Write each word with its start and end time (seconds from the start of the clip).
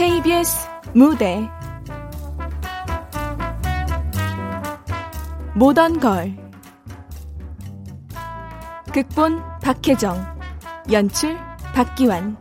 KBS 0.00 0.66
무대. 0.94 1.46
모던 5.54 6.00
걸. 6.00 6.34
극본 8.94 9.42
박혜정. 9.60 10.24
연출 10.90 11.36
박기환 11.74 12.39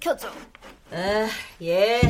켜줘. 0.00 0.28
에, 0.92 1.28
예. 1.62 2.00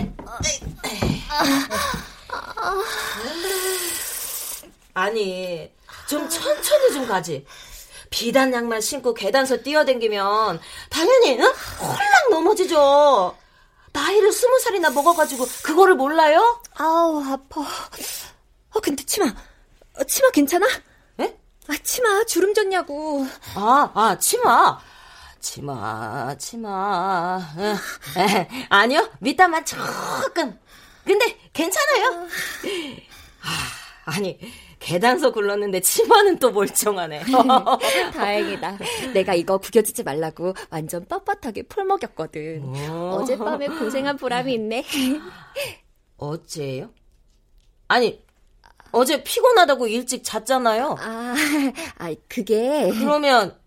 아니, 4.95 5.71
좀 6.09 6.29
천천히 6.29 6.93
좀 6.93 7.07
가지. 7.07 7.45
비단 8.11 8.53
양말 8.53 8.83
신고 8.83 9.15
계단서 9.15 9.59
뛰어댕기면 9.59 10.61
당연히 10.89 11.39
응? 11.39 11.45
홀랑 11.81 12.31
넘어지죠. 12.31 13.37
나이를 13.92 14.33
스무 14.33 14.59
살이나 14.61 14.91
먹어가지고 14.91 15.47
그거를 15.62 15.95
몰라요? 15.95 16.61
아우 16.75 17.23
아파. 17.25 17.61
어 17.61 18.81
근데 18.83 19.05
치마, 19.05 19.27
어, 19.27 20.05
치마 20.05 20.31
괜찮아? 20.31 20.67
에? 21.20 21.36
아 21.69 21.73
치마 21.84 22.25
주름 22.25 22.53
졌냐고. 22.55 23.27
아, 23.55 23.91
아 23.95 24.19
치마. 24.19 24.81
치마, 25.41 26.34
치마. 26.36 27.41
에, 28.16 28.48
아니요, 28.69 29.08
밑단만 29.20 29.64
조금. 29.64 30.58
근데 31.05 31.36
괜찮아요. 31.52 32.27
아, 33.42 34.11
아니, 34.12 34.38
계단서 34.78 35.33
굴렀는데 35.33 35.80
치마는 35.80 36.38
또 36.38 36.50
멀쩡하네. 36.50 37.22
다행이다. 38.12 38.78
내가 39.12 39.34
이거 39.34 39.58
구겨지지 39.58 40.02
말라고 40.02 40.55
완전 40.70 41.05
뻣뻣하게 41.06 41.68
풀 41.68 41.84
먹였거든. 41.84 42.74
어젯밤에 42.91 43.66
고생한 43.68 44.16
보람이 44.16 44.52
있네. 44.55 44.84
어째요? 46.16 46.91
아니, 47.88 48.22
어제 48.92 49.22
피곤하다고 49.22 49.86
일찍 49.86 50.24
잤잖아요. 50.24 50.96
아, 50.98 51.34
아 51.98 52.14
그게. 52.28 52.91
그러면 52.98 53.59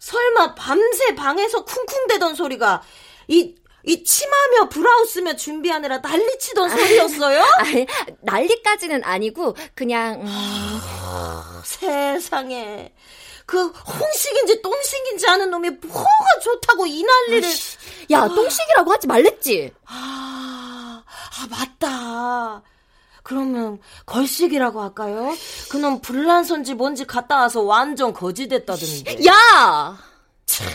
설마 0.00 0.54
밤새 0.54 1.14
방에서 1.14 1.64
쿵쿵대던 1.64 2.34
소리가 2.34 2.82
이, 3.28 3.54
이 3.84 4.02
치마며 4.02 4.68
브라우스며 4.70 5.36
준비하느라 5.36 5.98
난리치던 5.98 6.70
소리였어요? 6.70 7.44
아니, 7.60 7.86
난리까지는 8.22 9.04
아니고 9.04 9.54
그냥 9.74 10.22
음... 10.22 10.26
아, 10.26 11.62
세상에. 11.64 12.92
그 13.46 13.66
홍식인지 13.66 14.62
똥식인지 14.62 15.26
아는 15.28 15.50
놈이 15.50 15.70
뭐가 15.70 16.08
좋다고 16.42 16.86
이 16.86 17.02
난리를. 17.02 17.48
야 18.12 18.26
똥식이라고 18.28 18.92
하지 18.92 19.06
말랬지. 19.06 19.72
아, 19.86 21.02
아 21.04 21.46
맞다 21.50 22.62
그러면 23.30 23.78
걸식이라고 24.06 24.80
할까요? 24.80 25.32
그놈 25.70 26.00
불란선지 26.00 26.74
뭔지 26.74 27.04
갔다 27.04 27.36
와서 27.36 27.62
완전 27.62 28.12
거지됐다던데. 28.12 29.24
야! 29.24 29.96
참, 30.46 30.66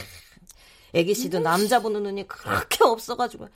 애기 0.93 1.13
씨도 1.13 1.39
남자 1.39 1.81
보는 1.81 2.03
눈이 2.03 2.29
그렇게 2.29 2.85
없어가지고. 2.85 3.49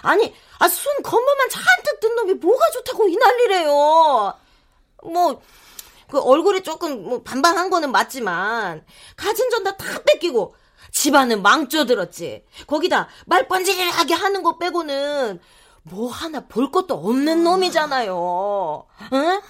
아니, 0.00 0.34
아, 0.58 0.68
순 0.68 1.02
겉모만 1.02 1.50
잔뜩 1.50 2.00
뜬 2.00 2.14
놈이 2.14 2.34
뭐가 2.34 2.64
좋다고 2.70 3.08
이 3.08 3.16
난리래요. 3.16 4.34
뭐, 5.02 5.42
그 6.08 6.18
얼굴이 6.18 6.62
조금 6.62 7.02
뭐 7.02 7.22
반반한 7.22 7.68
거는 7.68 7.92
맞지만, 7.92 8.86
가진 9.16 9.50
전다 9.50 9.76
다 9.76 9.84
뺏기고, 10.06 10.54
집안은 10.92 11.42
망쳐들었지. 11.42 12.44
거기다 12.66 13.08
말 13.26 13.48
번지르하게 13.48 14.14
하는 14.14 14.42
거 14.42 14.56
빼고는 14.56 15.40
뭐 15.82 16.10
하나 16.10 16.40
볼 16.40 16.70
것도 16.70 16.94
없는 16.94 17.42
놈이잖아요. 17.44 18.86
응? 19.12 19.40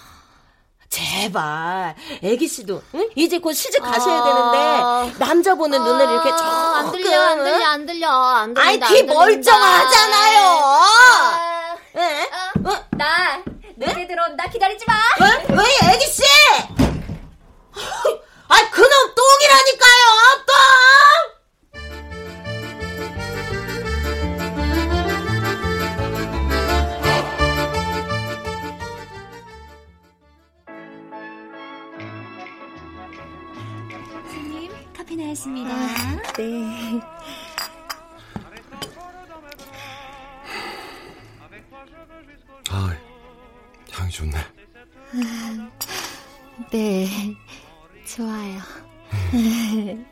제발 0.88 1.94
애기 2.22 2.48
씨도 2.48 2.82
응? 2.94 3.10
이제 3.14 3.38
곧 3.38 3.52
시집 3.52 3.80
가셔야 3.80 4.22
아... 4.22 5.04
되는데 5.04 5.18
남자 5.24 5.54
보는 5.54 5.80
아... 5.80 5.84
눈을 5.84 6.04
이렇게 6.04 6.30
조금 6.30 6.44
안 6.44 6.90
들려 6.90 7.20
안 7.20 7.38
들려 7.38 7.66
안 7.66 7.86
들려 7.86 8.10
안 8.10 8.54
들려 8.54 8.66
아이 8.66 8.80
귀 8.80 9.02
멀쩡하잖아요. 9.04 10.40
아... 10.40 11.76
네? 11.94 12.30
어? 12.64 12.70
어? 12.70 12.84
나 12.90 13.42
네? 13.76 13.86
늦게 13.86 14.06
들어온다 14.08 14.48
기다리지 14.48 14.84
마. 14.86 14.94
왜? 15.20 15.56
왜 15.56 15.92
애기 15.92 16.06
씨? 16.06 16.22
아 18.48 18.70
그놈 18.70 19.14
똥이라니까요 19.14 20.04
똥. 20.46 21.39
하였습니다. 35.40 35.70
아, 35.70 36.22
네. 36.36 37.00
아, 42.70 42.96
향이 43.90 44.10
좋네. 44.10 44.32
네, 46.70 47.08
좋아요. 48.06 48.60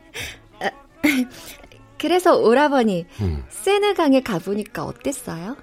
그래서 1.97 2.35
오라버니, 2.35 3.05
음. 3.21 3.45
세느강에 3.49 4.21
가보니까 4.21 4.83
어땠어요? 4.85 5.55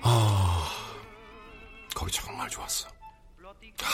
아, 0.00 0.68
거기 1.94 2.10
정말 2.12 2.48
좋았어. 2.48 2.88
아, 3.82 3.86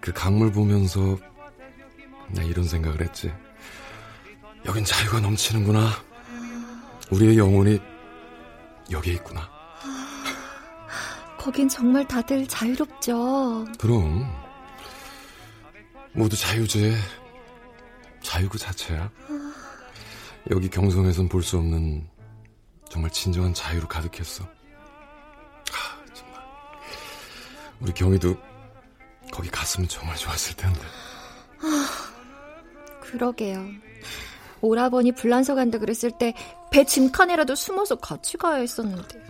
그 0.00 0.12
강물 0.12 0.52
보면서 0.52 1.16
나 2.30 2.42
이런 2.42 2.64
생각을 2.64 3.00
했지. 3.02 3.32
여긴 4.66 4.84
자유가 4.84 5.20
넘치는구나. 5.20 5.90
우리의 7.10 7.38
영혼이 7.38 7.80
여기에 8.90 9.14
있구나. 9.14 9.48
거긴 11.38 11.68
정말 11.68 12.06
다들 12.06 12.46
자유롭죠. 12.46 13.64
그럼. 13.78 14.30
모두 16.12 16.36
자유제. 16.36 16.96
자유 18.22 18.48
그 18.48 18.58
자체야. 18.58 19.10
여기 20.50 20.68
경성에선 20.68 21.28
볼 21.28 21.42
수 21.42 21.56
없는 21.58 22.06
정말 22.90 23.10
진정한 23.10 23.54
자유로 23.54 23.86
가득했어. 23.88 24.44
아, 24.44 26.04
정말. 26.14 26.42
우리 27.80 27.92
경희도 27.92 28.36
거기 29.32 29.48
갔으면 29.50 29.88
정말 29.88 30.16
좋았을 30.16 30.56
텐데. 30.56 30.80
아, 33.08 33.10
그러게요. 33.12 33.66
오라버니 34.60 35.12
불란서 35.12 35.54
간다 35.54 35.78
그랬을 35.78 36.10
때 36.18 36.34
배 36.70 36.84
짐칸에라도 36.84 37.54
숨어서 37.54 37.96
같이 37.96 38.36
가야 38.36 38.56
했었는데. 38.56 39.28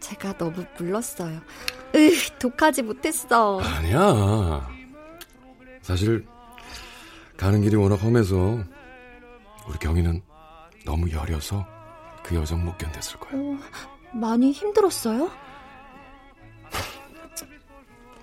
제가 0.00 0.36
너무 0.38 0.64
물렀어요. 0.78 1.40
으, 1.94 2.10
독하지 2.38 2.82
못했어. 2.82 3.60
아니야. 3.60 4.68
사실 5.82 6.26
가는 7.36 7.60
길이 7.60 7.76
워낙 7.76 7.96
험해서 7.96 8.62
우리 9.68 9.78
경이는 9.78 10.22
너무 10.84 11.10
여려서 11.10 11.66
그 12.22 12.34
여정 12.34 12.64
못 12.64 12.76
견뎠을 12.78 13.18
거야. 13.20 13.32
어, 13.40 13.58
많이 14.14 14.52
힘들었어요? 14.52 15.30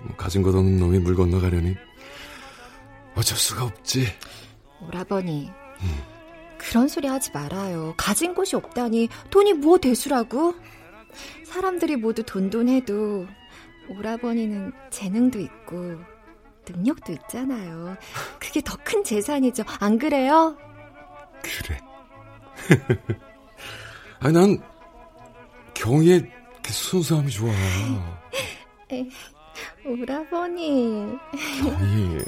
뭐 0.03 0.15
가진 0.15 0.41
것 0.41 0.49
없는 0.55 0.77
놈이 0.77 0.99
물 0.99 1.15
건너가려니 1.15 1.75
어쩔 3.27 3.37
수가 3.37 3.65
없지. 3.65 4.07
오라버니, 4.81 5.51
음. 5.81 6.01
그런 6.57 6.87
소리 6.87 7.07
하지 7.07 7.31
말아요. 7.31 7.93
가진 7.97 8.33
곳이 8.33 8.55
없다니 8.55 9.09
돈이 9.29 9.53
뭐 9.53 9.77
대수라고? 9.77 10.55
사람들이 11.45 11.97
모두 11.97 12.23
돈돈해도 12.23 13.27
오라버니는 13.89 14.71
재능도 14.91 15.39
있고 15.39 15.97
능력도 16.69 17.11
있잖아요. 17.13 17.97
그게 18.39 18.61
더 18.61 18.77
큰 18.83 19.03
재산이죠. 19.03 19.63
안 19.79 19.97
그래요? 19.97 20.57
그래. 21.41 21.79
아니 24.19 24.33
난 24.33 24.63
경희의 25.73 26.31
그 26.63 26.71
순수함이 26.71 27.29
좋아. 27.29 27.51
오라버니. 29.85 31.17
경희. 31.61 32.25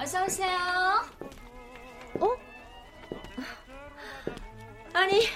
어서 0.00 0.24
오세요. 0.24 0.56
어? 2.20 2.28
아니 4.92 5.26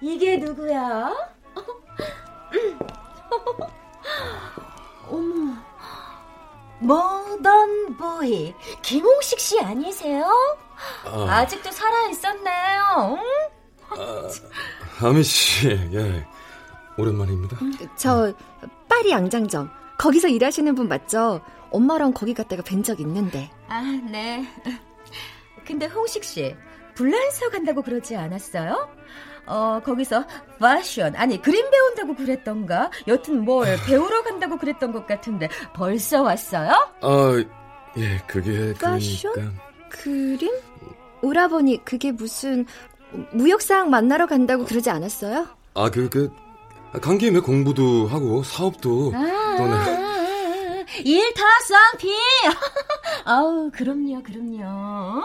이게 0.00 0.36
누구야? 0.36 1.12
어머, 5.08 5.56
모던 6.80 7.96
보이 7.96 8.54
김홍식 8.82 9.38
씨 9.40 9.60
아니세요? 9.60 10.24
아, 11.04 11.26
아직도 11.40 11.70
살아 11.70 12.08
있었네요. 12.08 13.18
하미 14.98 15.22
씨, 15.22 15.68
예. 15.92 16.26
오랜만입니다. 16.98 17.56
저 17.96 18.32
파리 18.88 19.10
양장점 19.10 19.70
거기서 19.98 20.28
일하시는 20.28 20.74
분 20.74 20.88
맞죠? 20.88 21.40
엄마랑 21.70 22.12
거기 22.12 22.34
갔다가 22.34 22.62
뵌 22.62 22.82
적 22.82 23.00
있는데. 23.00 23.50
아, 23.68 23.80
네. 24.10 24.46
근데 25.66 25.86
홍식 25.86 26.24
씨, 26.24 26.54
불란서 26.94 27.48
간다고 27.50 27.82
그러지 27.82 28.16
않았어요? 28.16 28.88
어, 29.46 29.80
거기서 29.84 30.24
패션, 30.60 31.16
아니, 31.16 31.40
그림 31.40 31.68
배운다고 31.70 32.14
그랬던가? 32.14 32.90
여튼 33.08 33.44
뭘 33.44 33.76
배우러 33.86 34.22
간다고 34.22 34.58
그랬던 34.58 34.92
것 34.92 35.06
같은데, 35.06 35.48
벌써 35.74 36.22
왔어요? 36.22 36.70
아, 37.00 37.44
예, 37.96 38.18
그게 38.26 38.74
패션? 38.78 39.32
그러니까 39.32 39.62
그림? 39.88 40.52
오라버니 41.22 41.84
그게 41.84 42.12
무슨 42.12 42.66
무역사항 43.32 43.90
만나러 43.90 44.26
간다고 44.26 44.64
그러지 44.64 44.90
않았어요? 44.90 45.46
아, 45.74 45.90
그, 45.90 46.08
그, 46.08 46.30
간 47.00 47.18
김에 47.18 47.40
공부도 47.40 48.06
하고, 48.08 48.42
사업도. 48.42 49.12
아, 49.14 49.56
또 49.56 49.66
네. 49.66 49.72
아, 49.72 50.84
일타쌍피! 51.04 52.08
아우, 53.24 53.70
그럼요, 53.72 54.22
그럼요. 54.22 55.22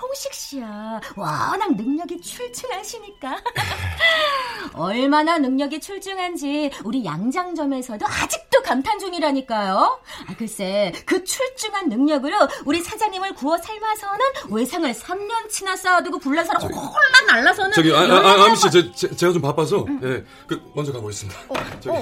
홍식 0.00 0.32
씨야, 0.32 1.00
워낙 1.16 1.74
능력이 1.76 2.20
출중하시니까. 2.20 3.36
얼마나 4.74 5.38
능력이 5.38 5.80
출중한지 5.80 6.70
우리 6.84 7.04
양장점에서도 7.04 8.06
아직도 8.06 8.62
감탄 8.62 8.98
중이라니까요. 8.98 10.00
아, 10.28 10.34
글쎄, 10.38 10.92
그 11.04 11.22
출중한 11.24 11.88
능력으로 11.88 12.36
우리 12.64 12.80
사장님을 12.80 13.34
구워 13.34 13.58
삶아서는 13.58 14.24
외상을 14.50 14.90
3년치나 14.92 15.76
쌓아두고 15.76 16.18
불란사로 16.18 16.60
홀랑 16.60 17.26
날라서는 17.26 17.72
저기, 17.72 17.92
아, 17.94 18.00
아, 18.00 18.02
아, 18.04 18.44
아미 18.44 18.56
씨, 18.56 18.70
제, 18.70 18.92
제, 18.92 19.14
제가 19.14 19.32
좀 19.32 19.42
바빠서, 19.42 19.84
예, 20.02 20.24
그, 20.46 20.60
먼저 20.74 20.92
가보겠습니다. 20.92 21.38
저기, 21.80 21.98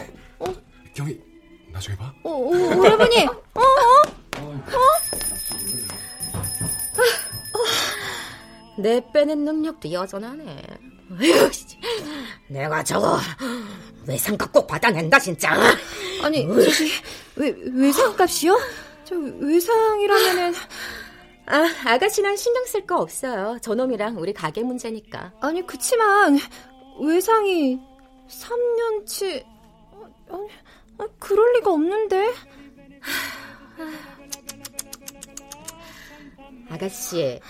경희, 0.95 1.21
나중에 1.73 1.97
봐. 1.97 2.13
오, 2.23 2.31
오, 2.31 2.79
오라버니! 2.79 3.27
내 8.79 9.03
빼는 9.13 9.45
능력도 9.45 9.91
여전하네. 9.91 10.63
씨. 11.53 11.79
내가 12.49 12.85
저거 12.85 13.19
외상값 14.07 14.53
꼭 14.53 14.67
받아낸다 14.67 15.19
진짜. 15.19 15.53
아니, 16.23 16.47
저기, 16.47 16.93
외, 17.37 17.55
외상값이요? 17.75 18.59
저 19.05 19.17
외상이라면은, 19.17 20.55
아, 21.47 21.75
아가씨랑 21.87 22.37
신경 22.37 22.65
쓸 22.67 22.87
거 22.87 22.97
없어요. 22.99 23.59
저놈이랑 23.63 24.19
우리 24.19 24.33
가게 24.33 24.63
문제니까. 24.63 25.33
아니, 25.41 25.67
그치만, 25.67 26.39
외상이 27.01 27.81
3년치, 28.29 29.45
아니, 30.31 30.49
아니, 30.99 31.11
그럴 31.19 31.55
리가 31.55 31.73
없는데? 31.73 32.33
아가씨, 36.71 37.41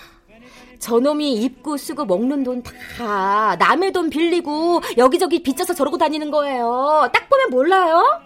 저놈이 0.79 1.35
입고 1.43 1.77
쓰고 1.77 2.05
먹는 2.05 2.43
돈 2.45 2.63
다 2.97 3.57
남의 3.57 3.93
돈 3.93 4.11
빌리고 4.11 4.81
여기저기 4.97 5.43
빚져서 5.43 5.75
저러고 5.75 5.99
다니는 5.99 6.31
거예요. 6.31 7.09
딱 7.13 7.29
보면 7.29 7.51
몰라요? 7.51 8.21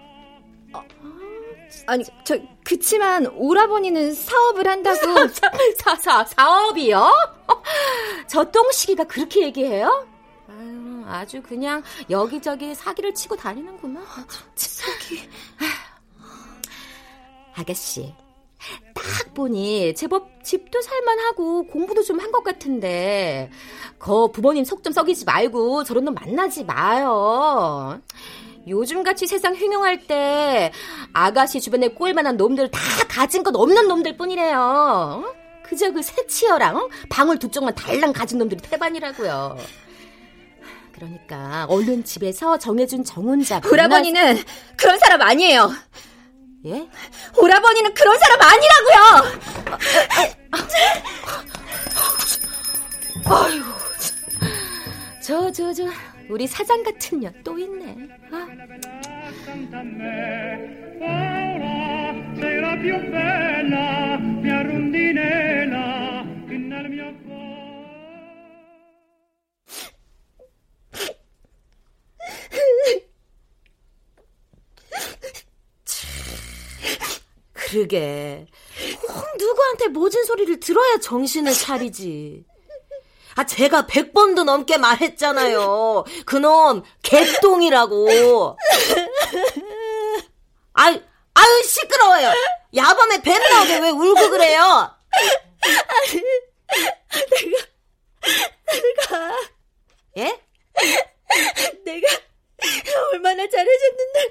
아니, 1.87 2.05
저, 2.25 2.39
그치만, 2.65 3.27
오라버니는 3.27 4.15
사업을 4.15 4.67
한다고. 4.69 4.97
사, 5.83 5.97
사, 5.97 6.25
사업이요? 6.25 7.11
저 8.29 8.45
똥시기가 8.45 9.05
그렇게 9.05 9.43
얘기해요? 9.47 10.07
아유, 10.49 11.05
아주 11.09 11.43
그냥 11.43 11.83
여기저기 12.09 12.75
사기를 12.75 13.15
치고 13.15 13.37
다니는구나. 13.37 14.01
사기. 14.55 15.29
아가씨, 17.55 18.15
딱 19.03 19.35
보니 19.35 19.95
제법 19.95 20.29
집도 20.45 20.81
살만하고 20.81 21.67
공부도 21.67 22.03
좀 22.03 22.21
한 22.21 22.31
것 22.31 22.45
같은데 22.45 23.51
거 23.99 24.31
부모님 24.31 24.65
속 24.65 24.83
좀 24.83 24.93
썩이지 24.93 25.25
말고 25.25 25.85
저런 25.85 26.05
놈 26.05 26.15
만나지 26.15 26.65
마요. 26.65 28.01
요즘같이 28.69 29.27
세상 29.27 29.55
흉흉할 29.57 30.07
때 30.07 30.71
아가씨 31.13 31.61
주변에 31.61 31.89
꼴만한 31.89 32.37
놈들 32.37 32.71
다 32.71 32.79
가진 33.09 33.43
것 33.43 33.55
없는 33.57 33.89
놈들 33.89 34.17
뿐이래요. 34.17 35.35
그저 35.65 35.91
그 35.93 36.01
새치어랑 36.03 36.77
어? 36.77 36.89
방울 37.09 37.39
두 37.39 37.51
쪽만 37.51 37.75
달랑 37.75 38.13
가진 38.13 38.39
놈들이 38.39 38.61
태반이라고요. 38.61 39.57
그러니까 40.93 41.67
얼른 41.69 42.05
집에서 42.05 42.59
정해준 42.59 43.03
정혼자 43.05 43.61
오라버니는 43.73 44.39
그런 44.77 44.99
사람 45.01 45.23
아니에요. 45.23 45.71
예? 46.67 46.89
오라버니는 47.39 47.95
그런 47.95 48.19
사람 48.19 48.41
아니라고요! 48.41 49.43
저저 55.23 55.73
저 55.73 55.85
우리 56.29 56.47
사장 56.47 56.83
같은 56.83 57.21
년 57.21 57.33
또 57.45 57.59
있네. 57.59 57.97
아. 58.31 58.47
그러게. 77.73 78.47
꼭 79.01 79.25
누구한테 79.39 79.89
모진 79.89 80.25
소리를 80.25 80.61
들어야 80.61 80.99
정신을 80.99 81.55
차리지. 81.55 82.45
아, 83.35 83.47
제가 83.47 83.87
백 83.87 84.13
번도 84.13 84.45
넘게 84.45 84.77
말했잖아요. 84.77 86.05
그놈, 86.27 86.83
개똥이라고. 87.03 88.59
아유, 90.75 91.01
아유, 91.33 91.63
시끄러워요. 91.65 92.31
야밤에 92.77 93.23
뱀 93.23 93.43
나오게 93.43 93.79
왜 93.79 93.89
울고 93.89 94.29
그래요? 94.29 94.91
내가, 98.67 99.37
예? 100.19 100.41
내가 101.85 102.09
얼마나 103.13 103.49
잘해줬는데. 103.49 104.29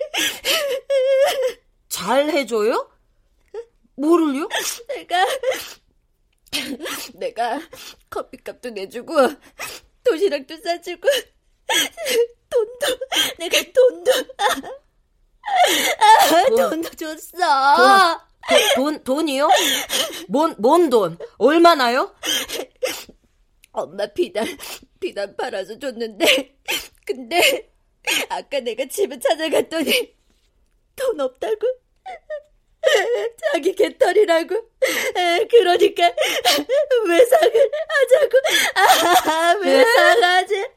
잘해줘요? 1.90 2.92
뭐를요? 4.02 4.50
내가 4.88 5.26
내가 7.14 7.62
커피값도 8.10 8.72
내주고 8.72 9.14
도시락도 10.04 10.58
싸주고 10.62 11.08
돈도 12.50 13.06
내가 13.38 13.58
돈도 13.72 14.12
아, 16.00 16.46
돈. 16.50 16.56
돈도 16.70 16.90
줬어. 16.92 17.38
돈, 18.76 18.94
돈, 18.96 19.04
돈 19.04 19.30
이요? 19.30 19.50
뭔, 20.28 20.56
뭔 20.60 20.90
돈? 20.90 21.18
얼마나요? 21.38 22.16
엄마 23.72 24.06
비단 24.08 24.46
비단 25.00 25.36
팔아서 25.38 25.78
줬는데 25.80 26.58
근데 27.06 27.72
아까 28.30 28.60
내가 28.60 28.86
집에 28.88 29.18
찾아갔더니 29.20 30.16
돈 30.96 31.20
없다고 31.22 31.68
자기 33.52 33.76
개털이라고. 33.76 34.56
그러니까 35.50 36.12
외상을 37.08 37.72
하자고. 37.90 38.38
아, 39.30 39.56
외상하지. 39.62 40.68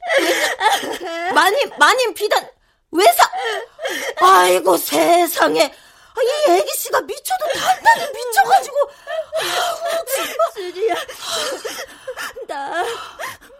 마님, 1.34 1.70
마님 1.78 2.14
비단 2.14 2.48
외상. 2.90 3.28
아이고 4.16 4.76
세상에. 4.76 5.72
이 6.16 6.50
애기 6.50 6.72
씨가 6.74 7.00
미쳐도 7.00 7.46
단단히 7.54 8.06
미쳐가지고. 8.12 8.76
아우 9.36 10.04
정말. 10.14 10.38
수지야, 10.54 10.94
나 12.46 12.70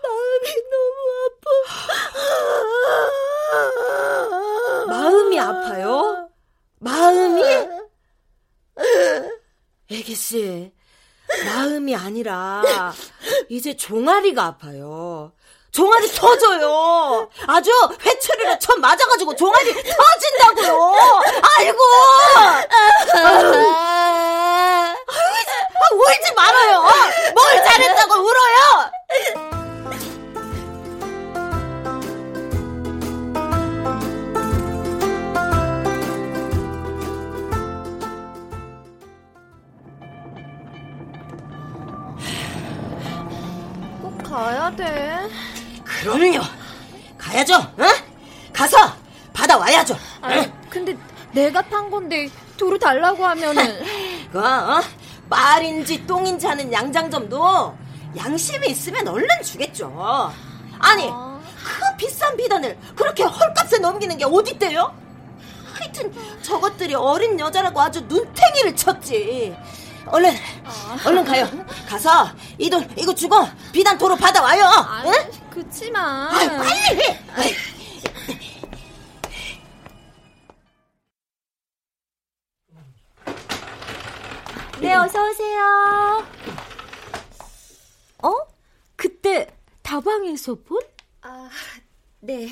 마음이 0.03 0.47
너무 0.71 0.97
아파. 1.27 1.47
마음이 4.87 5.41
아파요? 5.41 6.29
마음이? 6.79 7.43
애기 9.91 10.15
씨, 10.15 10.73
마음이 11.45 11.95
아니라 11.95 12.63
이제 13.49 13.77
종아리가 13.77 14.45
아파요. 14.45 15.33
종아리 15.71 16.09
터져요. 16.13 17.29
아주 17.49 17.71
회초리를 18.01 18.59
쳐 18.61 18.77
맞아가지고 18.77 19.35
종아리 19.35 19.75
터진다고요. 19.75 20.93
아이고. 21.59 21.79
아, 23.17 24.95
울지 25.93 26.35
말아요. 26.35 26.81
뭘 27.35 27.65
잘했다고 27.65 28.15
울어요. 28.15 29.64
가야 44.35 44.69
돼. 44.75 45.29
그럼요. 45.85 46.41
가야죠. 47.17 47.55
어? 47.55 47.85
가서 48.53 48.77
받아 49.33 49.57
와야죠. 49.57 49.97
아, 50.21 50.45
근데 50.69 50.97
내가 51.31 51.63
판 51.63 51.89
건데 51.89 52.29
도로 52.57 52.77
달라고 52.77 53.25
하면은 53.25 53.81
그 54.33 54.41
어? 54.41 54.83
말인지 55.29 56.05
똥인지 56.05 56.47
하는 56.49 56.73
양장점도 56.73 57.79
양심이 58.17 58.67
있으면 58.69 59.07
얼른 59.07 59.29
주겠죠. 59.45 60.33
아니 60.81 61.09
아. 61.13 61.41
그 61.63 61.97
비싼 61.97 62.37
비단을 62.37 62.77
그렇게 62.97 63.23
헐값에 63.23 63.79
넘기는 63.79 64.19
게 64.19 64.25
어딨대요? 64.25 64.93
하여튼 65.75 66.13
저것들이 66.43 66.95
어린 66.95 67.39
여자라고 67.39 67.81
아주 67.81 68.01
눈탱이를 68.03 68.75
쳤지. 68.75 69.57
얼른 70.07 70.31
얼른 71.07 71.25
가요. 71.25 71.47
가서 71.89 72.29
이 72.59 72.71
돈 72.71 72.89
이거 72.97 73.15
주고 73.15 73.37
비단 73.73 73.97
도로 73.99 74.17
받아 74.17 74.43
와요. 74.43 74.65
아니, 74.67 75.11
응? 75.11 75.31
그치만 75.51 76.29
아이, 76.35 76.49
빨리 76.49 77.01
해. 77.01 77.21
아이. 77.35 77.53
네, 84.81 84.95
어서 84.95 85.29
오세요. 85.29 86.25
어? 88.23 88.31
그때 88.97 89.47
다방에서 89.83 90.55
본? 90.57 90.81
아, 91.23 91.49
네. 92.21 92.49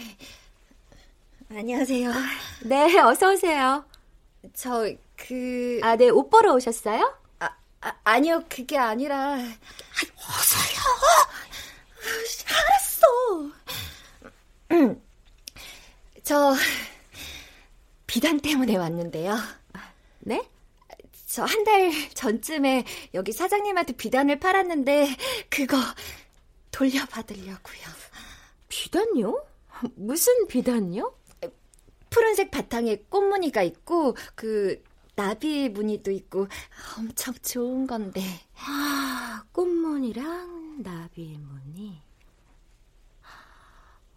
안녕하세요. 1.50 2.10
네, 2.64 2.98
어서 3.00 3.32
오세요. 3.32 3.84
저 4.54 4.96
그 5.16 5.78
아, 5.84 5.94
네, 5.94 6.08
옷 6.08 6.28
보러 6.30 6.52
오셨어요? 6.54 7.14
아, 7.82 7.88
아, 7.88 7.94
아니요, 8.04 8.44
그게 8.48 8.78
아니라 8.78 9.36
알았어. 12.48 13.06
저 16.22 16.54
비단 18.06 18.40
때문에 18.40 18.76
왔는데요. 18.76 19.36
네? 20.20 20.48
저 21.26 21.44
한 21.46 21.64
달 21.64 21.90
전쯤에 22.14 22.84
여기 23.14 23.32
사장님한테 23.32 23.94
비단을 23.94 24.38
팔았는데 24.38 25.16
그거 25.48 25.78
돌려받으려고요. 26.70 27.82
비단요? 28.68 29.42
무슨 29.94 30.46
비단요? 30.46 31.14
푸른색 32.10 32.50
바탕에 32.50 32.96
꽃무늬가 33.08 33.62
있고 33.62 34.14
그 34.34 34.82
나비 35.14 35.68
무늬도 35.68 36.10
있고 36.10 36.48
엄청 36.98 37.34
좋은 37.42 37.86
건데. 37.86 38.22
아, 38.56 39.42
꽃무늬랑 39.52 40.82
나비 40.82 41.38
무늬. 41.38 42.02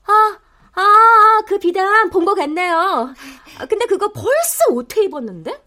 아, 0.05 0.37
아, 0.73 0.81
아, 0.81 1.41
그 1.47 1.57
비단 1.59 2.09
본 2.09 2.25
것 2.25 2.35
같네요. 2.35 3.13
아, 3.57 3.65
근데 3.65 3.85
그거 3.85 4.11
벌써 4.11 4.65
옷에 4.71 5.03
입었는데? 5.05 5.63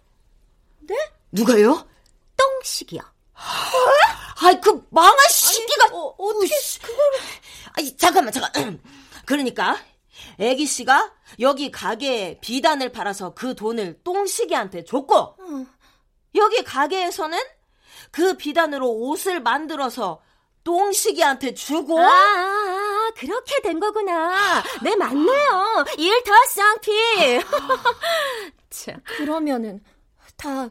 누가요? 1.31 1.87
똥식이요. 2.37 3.03
아이 4.41 4.61
그 4.61 4.87
망한 4.91 5.17
시끼가 5.31 5.87
어, 5.93 6.15
어떻게 6.19 6.55
그거를 6.81 7.19
아니 7.75 7.97
잠깐만 7.97 8.33
잠깐 8.33 8.81
그러니까 9.27 9.77
애기 10.39 10.67
씨가 10.67 11.13
여기 11.41 11.71
가게에 11.71 12.39
비단을 12.41 12.93
팔아서 12.93 13.35
그 13.35 13.55
돈을 13.55 14.01
똥식이한테 14.05 14.85
줬고 14.85 15.37
여기 16.35 16.63
가게에서는 16.63 17.39
그 18.11 18.35
비단으로 18.37 18.89
옷을 18.91 19.41
만들어서 19.41 20.21
똥식이한테 20.65 21.55
주고 21.55 21.99
아, 21.99 22.05
아, 22.05 22.09
아, 22.09 23.11
그렇게 23.17 23.61
된 23.63 23.81
거구나. 23.81 24.63
네, 24.83 24.95
맞네요. 24.97 25.85
일터 25.97 26.33
쌍피. 26.51 26.93
참. 28.71 28.97
그러면은 29.05 29.81
다 30.37 30.69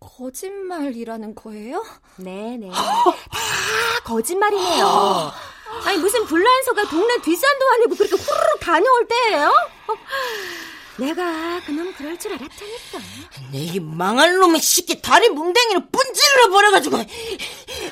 거짓말이라는 0.00 1.34
거예요? 1.36 1.84
네네. 2.16 2.70
다 2.72 4.00
거짓말이네요. 4.04 5.32
아니, 5.84 5.98
무슨 5.98 6.24
불란서가 6.26 6.88
동네 6.88 7.18
뒷산도 7.22 7.66
아니고 7.74 7.94
그렇게 7.96 8.14
후루룩 8.16 8.60
다녀올 8.60 9.08
때예요? 9.08 9.48
어, 9.88 9.94
내가 10.98 11.60
그놈 11.66 11.92
그럴 11.94 12.18
줄 12.18 12.32
알았다니까. 12.34 12.98
내이 13.50 13.80
망할 13.80 14.36
놈의 14.36 14.60
시끼 14.60 15.00
다리 15.00 15.28
뭉댕이를 15.30 15.88
분질러 15.90 16.50
버려가지고 16.50 16.98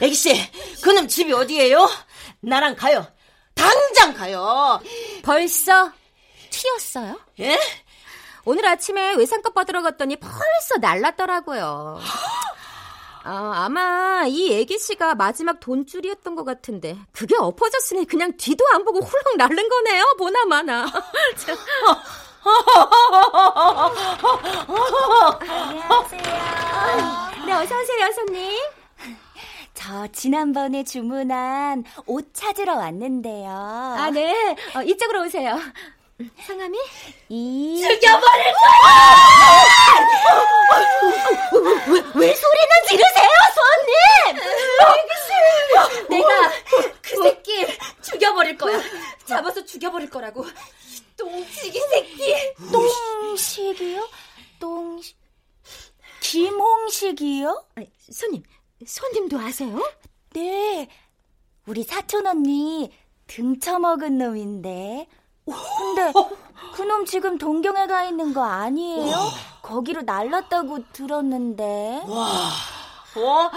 애기 0.02 0.14
씨 0.14 0.50
그놈 0.82 1.08
집이 1.08 1.32
어디예요? 1.32 1.88
나랑 2.40 2.76
가요 2.76 3.06
당장 3.54 4.14
가요 4.14 4.80
벌써 5.22 5.90
튀었어요? 6.50 7.18
예? 7.40 7.58
오늘 8.44 8.66
아침에 8.66 9.14
외상값 9.14 9.54
받으러 9.54 9.82
갔더니 9.82 10.16
벌써 10.16 10.76
날랐더라고요. 10.80 12.00
아, 13.22 13.64
아마 13.66 14.24
이 14.26 14.52
애기 14.54 14.78
씨가 14.78 15.14
마지막 15.14 15.60
돈줄이었던 15.60 16.34
것 16.34 16.44
같은데 16.44 16.96
그게 17.12 17.36
엎어졌으니 17.36 18.06
그냥 18.06 18.36
뒤도 18.36 18.64
안 18.72 18.84
보고 18.84 19.00
훌렁 19.00 19.36
날른 19.36 19.68
거네요. 19.68 20.04
보나마나. 20.18 20.86
참. 21.36 21.56
네, 27.46 27.52
어서 27.52 27.78
오세요, 27.80 28.00
여사님. 28.06 28.60
저 29.74 30.06
지난번에 30.08 30.84
주문한 30.84 31.84
옷 32.06 32.32
찾으러 32.34 32.76
왔는데요. 32.76 33.48
아, 33.50 34.10
네. 34.12 34.56
어, 34.74 34.82
이쪽으로 34.82 35.22
오세요. 35.24 35.58
상암이? 36.46 36.78
이 37.30 37.80
죽여버릴 37.82 38.44
왜 42.14 42.34
소리는 42.34 42.70
지르세요, 42.88 43.30
손님? 43.56 44.36
내가 46.10 46.50
그 47.00 47.22
새끼 47.22 47.66
죽여버릴 48.02 48.58
거야. 48.58 48.78
잡아서 49.24 49.64
죽여버릴 49.64 50.10
거라고. 50.10 50.44
똥치기 51.16 51.80
새끼. 51.90 52.34
똥식이요? 52.70 54.08
똥 54.58 55.00
김홍식이요? 56.20 57.64
아니, 57.76 57.90
손님, 58.10 58.42
손님도 58.86 59.38
아세요? 59.38 59.82
네. 60.34 60.86
우리 61.70 61.84
사촌 61.84 62.26
언니 62.26 62.90
등쳐먹은 63.28 64.18
놈인데. 64.18 65.06
근데 65.46 66.12
그놈 66.74 67.06
지금 67.06 67.38
동경에 67.38 67.86
가 67.86 68.02
있는 68.02 68.34
거 68.34 68.42
아니에요? 68.42 69.30
거기로 69.62 70.02
날랐다고 70.02 70.80
들었는데. 70.92 72.02
어? 72.08 73.50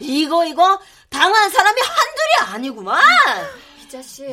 이거 0.00 0.46
이거 0.46 0.80
당한 1.10 1.50
사람이 1.50 1.78
한둘이 1.82 2.52
아니구만 2.54 3.02
이 3.84 3.88
자식. 3.90 4.24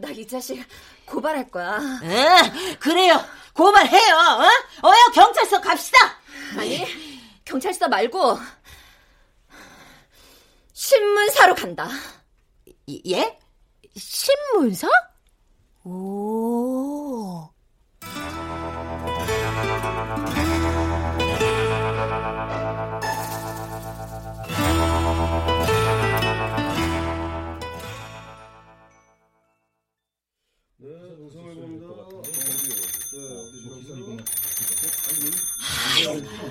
나 0.00 0.08
이 0.10 0.26
자식 0.26 0.64
고발할 1.04 1.50
거야. 1.50 1.78
에, 2.02 2.76
그래요 2.78 3.20
고발해요 3.52 4.14
어? 4.16 4.88
어여 4.88 5.10
경찰서 5.12 5.60
갑시다 5.60 5.98
아니, 6.56 6.86
경찰서 7.44 7.88
말고 7.88 8.38
신문사로 10.82 11.56
간다. 11.56 11.88
이- 12.86 13.02
예? 13.12 13.36
신문서? 13.96 14.86
오. 15.82 17.50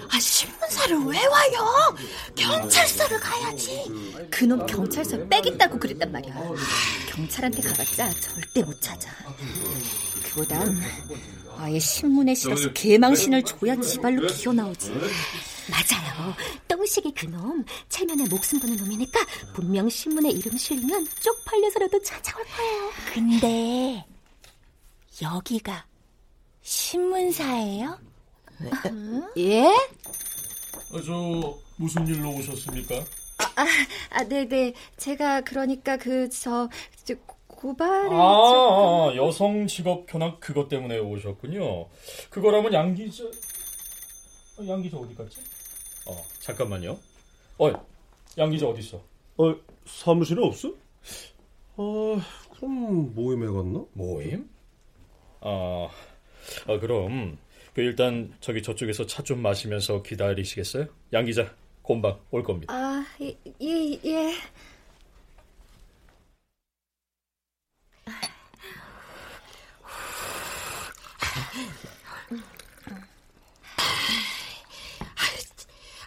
아, 0.09 0.19
신문 0.19 0.56
사를 0.87 0.97
왜 1.05 1.25
와요? 1.25 1.95
경찰서를 2.35 3.19
가야지. 3.19 3.91
그놈 4.31 4.65
경찰서 4.65 5.27
빼겠다고 5.27 5.77
그랬단 5.77 6.11
말이야. 6.11 6.33
경찰한테 7.09 7.61
가봤자 7.61 8.09
절대 8.13 8.63
못 8.63 8.79
찾아. 8.81 9.09
그보단 10.23 10.81
아예 11.57 11.77
신문에 11.77 12.33
실어서 12.35 12.71
개망신을 12.71 13.43
줘야 13.43 13.75
지발로 13.81 14.27
기어 14.27 14.53
나오지. 14.53 14.91
맞아요. 15.69 16.33
똥식이 16.69 17.13
그놈 17.13 17.65
체면에 17.89 18.23
목숨 18.29 18.59
거는 18.59 18.77
놈이니까 18.77 19.19
분명 19.53 19.89
신문에 19.89 20.29
이름 20.29 20.55
실리면 20.55 21.05
쪽팔려서라도 21.19 22.01
찾아올 22.01 22.45
거예요. 22.45 22.91
근데 23.13 24.05
여기가 25.21 25.85
신문사예요? 26.61 27.99
예? 29.37 29.69
아, 30.91 31.01
저 31.05 31.57
무슨 31.75 32.07
일로 32.07 32.33
오셨습니까? 32.35 32.95
아, 33.55 33.65
아, 34.11 34.23
네네. 34.23 34.73
제가 34.95 35.41
그러니까 35.41 35.97
그, 35.97 36.29
저, 36.29 36.69
저 37.03 37.15
고발을. 37.47 38.15
아, 38.15 39.09
아, 39.09 39.15
여성 39.15 39.67
직업 39.67 40.05
견학 40.05 40.39
그것 40.39 40.69
때문에 40.69 40.99
오셨군요. 40.99 41.87
그거라면 42.29 42.73
양 42.73 42.93
기자, 42.93 43.25
어, 43.25 44.67
양 44.67 44.81
기자 44.81 44.97
어디 44.97 45.13
갔지? 45.13 45.39
어, 46.05 46.23
잠깐만요. 46.39 46.97
어, 47.59 47.85
양 48.37 48.49
기자 48.49 48.67
어디 48.67 48.79
있어? 48.79 49.01
어, 49.37 49.55
사무실에 49.85 50.41
없어? 50.41 50.69
아, 51.75 52.21
그럼 52.55 53.13
모임에 53.13 53.45
갔나? 53.45 53.83
모임? 53.93 54.49
아, 55.41 55.89
아 56.67 56.79
그럼 56.79 57.37
그 57.77 57.81
일단 57.83 58.33
저기 58.41 58.63
저쪽에서 58.63 59.05
차 59.05 59.21
좀 59.21 59.39
마시면서 59.43 60.01
기다리시겠어요? 60.01 60.87
양 61.13 61.25
기자 61.25 61.53
곰방 61.83 62.19
올 62.31 62.41
겁니다. 62.41 62.73
아, 62.73 63.05
예, 63.21 63.37
예. 63.61 63.99
예. 64.03 64.33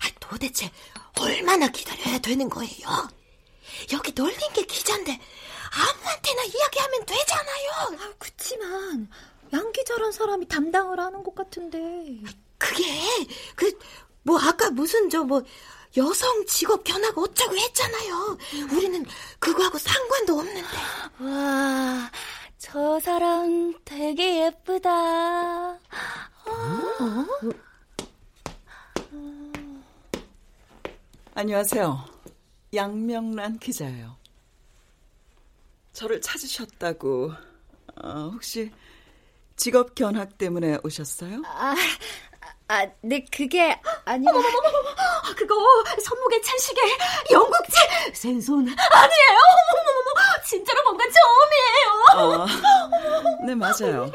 아, 0.01 0.09
도대체 0.21 0.71
얼마나 1.19 1.69
기다려야 1.69 2.19
되는 2.19 2.49
거예요? 2.49 3.09
여기 3.93 4.13
놀린 4.13 4.39
게 4.53 4.63
기자인데 4.65 5.19
아무한테나 5.73 6.43
이야기하면 6.45 7.05
되잖아요. 7.07 7.71
아, 8.01 8.13
그치만, 8.19 9.09
양 9.53 9.73
기자란 9.73 10.13
사람이 10.13 10.47
담당을 10.49 10.99
하는 11.01 11.23
것 11.23 11.35
같은데. 11.35 11.79
그게 12.59 12.85
그 13.57 13.71
뭐 14.23 14.39
아까 14.39 14.71
무슨 14.71 15.09
저 15.09 15.25
뭐 15.25 15.43
여성 15.97 16.45
직업 16.47 16.85
견학 16.85 17.17
어쩌고 17.17 17.57
했잖아요. 17.57 18.39
우리는 18.73 19.05
그거하고 19.39 19.79
상관도 19.79 20.39
없는데. 20.39 20.77
와, 21.21 22.11
저 22.59 23.01
사람 23.01 23.75
되게 23.85 24.45
예쁘다. 24.47 25.79
안녕하세요. 31.35 32.05
양명란 32.75 33.59
기자예요. 33.59 34.17
저를 35.93 36.21
찾으셨다고 36.21 37.33
어, 38.03 38.31
혹시 38.33 38.71
직업 39.61 39.95
견학 39.95 40.39
때문에 40.39 40.79
오셨어요? 40.83 41.43
아, 41.45 41.75
아, 42.69 42.87
네, 43.03 43.27
그게 43.31 43.79
아니라. 44.07 44.33
아, 44.33 45.35
그거 45.37 45.55
손목에 46.03 46.41
찬 46.41 46.59
시계 46.59 46.81
영국제 47.31 47.79
생손 48.15 48.61
아니에요? 48.61 49.39
어머머머 49.71 50.43
진짜로 50.47 50.83
뭔가 50.85 51.05
처음이에요. 52.17 52.47
어, 53.43 53.47
네 53.47 53.55
맞아요. 53.55 54.11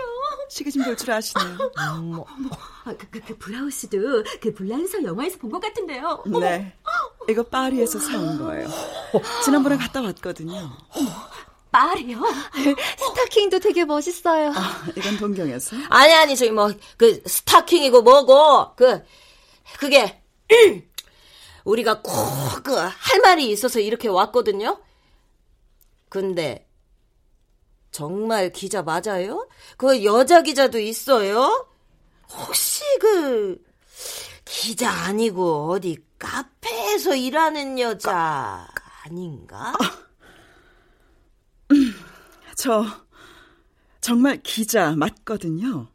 시계 0.50 0.72
좀 0.72 0.84
볼 0.84 0.96
줄 0.98 1.12
아시네요. 1.12 1.58
아, 1.78 2.94
그, 2.98 3.08
그, 3.12 3.20
그 3.22 3.38
블라우스도 3.38 3.98
그 4.42 4.52
블란서 4.52 5.04
영화에서 5.04 5.38
본 5.38 5.52
것 5.52 5.60
같은데요. 5.62 6.24
네, 6.40 6.76
이거 7.30 7.44
파리에서 7.44 8.00
사온 8.00 8.40
거예요. 8.40 8.68
지난번에 9.44 9.78
갔다 9.78 10.02
왔거든요. 10.02 10.72
파리요? 11.76 12.22
스타킹도 12.98 13.60
되게 13.60 13.84
멋있어요. 13.84 14.54
아, 14.56 14.86
이건 14.96 15.18
동경에서. 15.18 15.76
아니 15.90 16.14
아니 16.14 16.36
저기 16.38 16.52
뭐 16.52 16.70
그 16.98 17.22
스타킹이고 17.26 18.02
뭐고 18.02 18.76
그 18.76 19.04
그게 19.80 20.22
우리가 21.66 22.02
꼭 22.02 22.64
그 22.64 22.76
할 22.78 23.20
말이 23.22 23.50
있어서 23.50 23.80
이렇게 23.80 24.08
왔거든요. 24.08 24.80
근데 26.10 26.66
정말 27.92 28.52
기자 28.54 28.82
맞아요? 28.82 29.48
그 29.78 30.04
여자 30.06 30.42
기자도 30.42 30.80
있어요? 30.80 31.68
혹시 32.32 32.84
그 33.02 33.58
기자 34.46 34.90
아니고 34.92 35.72
어디 35.72 35.98
카페에서 36.20 37.16
일하는 37.16 37.80
여자 37.80 38.68
아닌가? 39.04 39.74
저 42.56 42.86
정말 44.02 44.42
기자 44.42 44.96
맞거든요. 44.96 45.88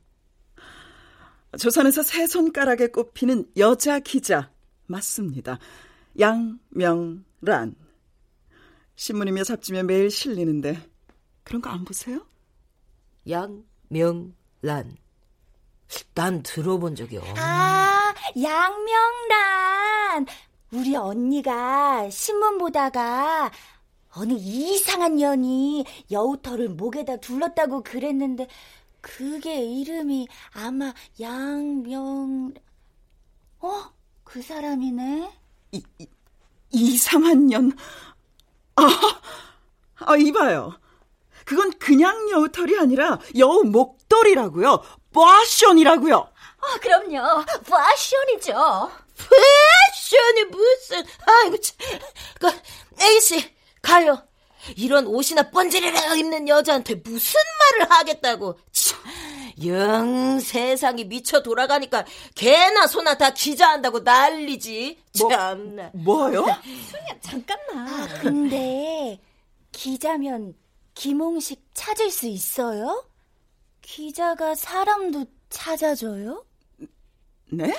조선에서 1.58 2.02
세 2.02 2.26
손가락에 2.26 2.88
꼽히는 2.88 3.50
여자 3.56 3.98
기자 3.98 4.50
맞습니다. 4.86 5.58
양명란. 6.18 7.74
신문이며 8.94 9.44
잡지며 9.44 9.82
매일 9.84 10.10
실리는데 10.10 10.78
그런 11.44 11.62
거 11.62 11.70
안 11.70 11.84
보세요? 11.84 12.20
양명란. 13.28 14.96
난 16.14 16.42
들어본 16.42 16.94
적이 16.94 17.16
없어. 17.18 17.34
아, 17.36 18.14
양명란. 18.40 20.26
우리 20.72 20.94
언니가 20.94 22.08
신문 22.10 22.58
보다가 22.58 23.50
어느 24.16 24.34
이상한 24.34 25.16
년이 25.16 25.84
여우털을 26.10 26.70
목에다 26.70 27.16
둘렀다고 27.16 27.82
그랬는데 27.82 28.48
그게 29.00 29.62
이름이 29.62 30.28
아마 30.52 30.92
양명 31.20 32.52
어? 33.60 33.84
그 34.24 34.42
사람이네. 34.42 35.30
이, 35.72 35.82
이, 35.98 36.06
이상한 36.70 37.46
년. 37.46 37.76
아, 38.76 38.88
아, 39.96 40.16
이봐요. 40.16 40.78
그건 41.44 41.72
그냥 41.78 42.30
여우털이 42.30 42.78
아니라 42.78 43.18
여우 43.36 43.64
목도리라고요. 43.64 44.82
빠션이라고요. 45.12 46.16
아, 46.60 46.78
그럼요. 46.80 47.44
패션이죠. 47.64 48.90
패션이 49.16 50.44
무슨 50.44 51.04
아이고 51.26 51.56
참. 51.58 51.76
그 52.38 52.48
A씨 53.02 53.59
가요. 53.82 54.22
이런 54.76 55.06
옷이나 55.06 55.50
번지르르 55.50 56.16
입는 56.16 56.48
여자한테 56.48 56.96
무슨 56.96 57.40
말을 57.78 57.90
하겠다고. 57.90 58.58
참, 58.72 58.98
영 59.66 60.38
세상이 60.40 61.04
미쳐 61.04 61.42
돌아가니까 61.42 62.04
개나 62.34 62.86
소나 62.86 63.16
다 63.16 63.30
기자한다고 63.30 64.00
난리지. 64.00 64.98
참나. 65.14 65.90
뭐요? 65.94 66.46
잠깐만. 67.20 68.08
근데 68.20 69.18
기자면 69.72 70.54
김홍식 70.94 71.70
찾을 71.72 72.10
수 72.10 72.26
있어요? 72.26 73.04
기자가 73.80 74.54
사람도 74.54 75.24
찾아줘요? 75.48 76.44
네? 77.52 77.74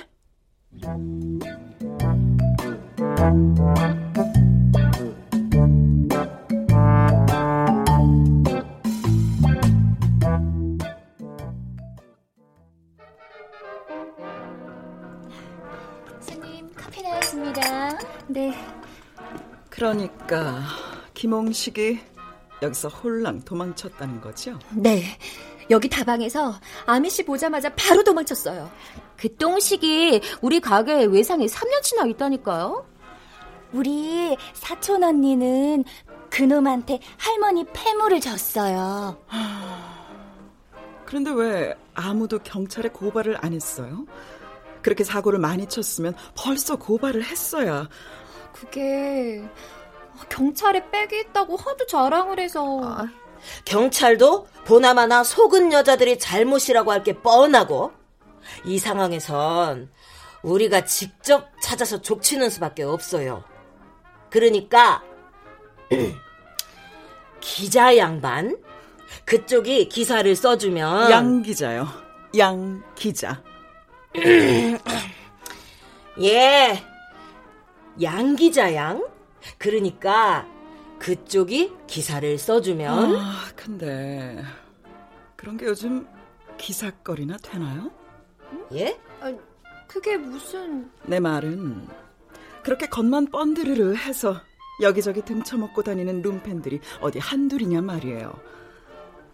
네. 18.31 18.53
그러니까 19.69 20.61
김홍식이 21.13 21.99
여기서 22.61 22.87
홀랑 22.87 23.41
도망쳤다는 23.41 24.21
거죠? 24.21 24.57
네. 24.71 25.03
여기 25.69 25.89
다방에서 25.89 26.53
아미 26.85 27.09
씨 27.09 27.23
보자마자 27.23 27.69
바로 27.75 28.03
도망쳤어요. 28.03 28.69
그 29.17 29.35
똥식이 29.35 30.21
우리 30.41 30.59
가게에 30.59 31.05
외상에 31.05 31.45
3년치나 31.45 32.09
있다니까요. 32.09 32.85
우리 33.71 34.35
사촌 34.53 35.03
언니는 35.03 35.83
그놈한테 36.29 36.99
할머니 37.17 37.65
폐물을 37.73 38.19
줬어요. 38.19 39.17
그런데 41.05 41.31
왜 41.31 41.75
아무도 41.93 42.39
경찰에 42.39 42.89
고발을 42.89 43.37
안 43.41 43.53
했어요? 43.53 44.05
그렇게 44.81 45.03
사고를 45.03 45.39
많이 45.39 45.67
쳤으면 45.67 46.15
벌써 46.35 46.77
고발을 46.77 47.23
했어야. 47.23 47.87
그게 48.53 49.43
경찰에 50.29 50.89
백이 50.91 51.19
있다고 51.29 51.57
하도 51.57 51.85
자랑을 51.85 52.39
해서 52.39 52.79
아, 52.83 53.07
경찰도 53.65 54.47
보나마나 54.65 55.23
속은 55.23 55.71
여자들이 55.73 56.19
잘못이라고 56.19 56.91
할 56.91 57.03
게 57.03 57.13
뻔하고 57.13 57.91
이 58.65 58.77
상황에선 58.79 59.89
우리가 60.43 60.85
직접 60.85 61.49
찾아서 61.61 62.01
족치는 62.01 62.49
수밖에 62.49 62.83
없어요. 62.83 63.43
그러니까 64.29 65.03
기자 67.39 67.97
양반 67.97 68.57
그쪽이 69.25 69.89
기사를 69.89 70.33
써주면 70.35 71.11
양 71.11 71.41
기자요. 71.41 71.87
양 72.37 72.83
기자. 72.95 73.41
예, 76.21 76.83
양 78.01 78.35
기자 78.35 78.73
양. 78.75 79.05
그러니까 79.57 80.47
그쪽이 80.99 81.73
기사를 81.87 82.37
써주면 82.37 83.15
아, 83.15 83.45
근데 83.55 84.43
그런 85.35 85.57
게 85.57 85.65
요즘 85.65 86.07
기사거리나 86.57 87.37
되나요? 87.37 87.91
예? 88.73 88.99
그게 89.87 90.15
무슨 90.15 90.89
내 91.03 91.19
말은 91.19 91.87
그렇게 92.63 92.87
겉만 92.87 93.27
뻔드르르 93.27 93.95
해서 93.95 94.39
여기저기 94.81 95.21
등쳐먹고 95.23 95.81
다니는 95.83 96.21
룸팬들이 96.21 96.79
어디 97.01 97.19
한둘이냐 97.19 97.81
말이에요. 97.81 98.33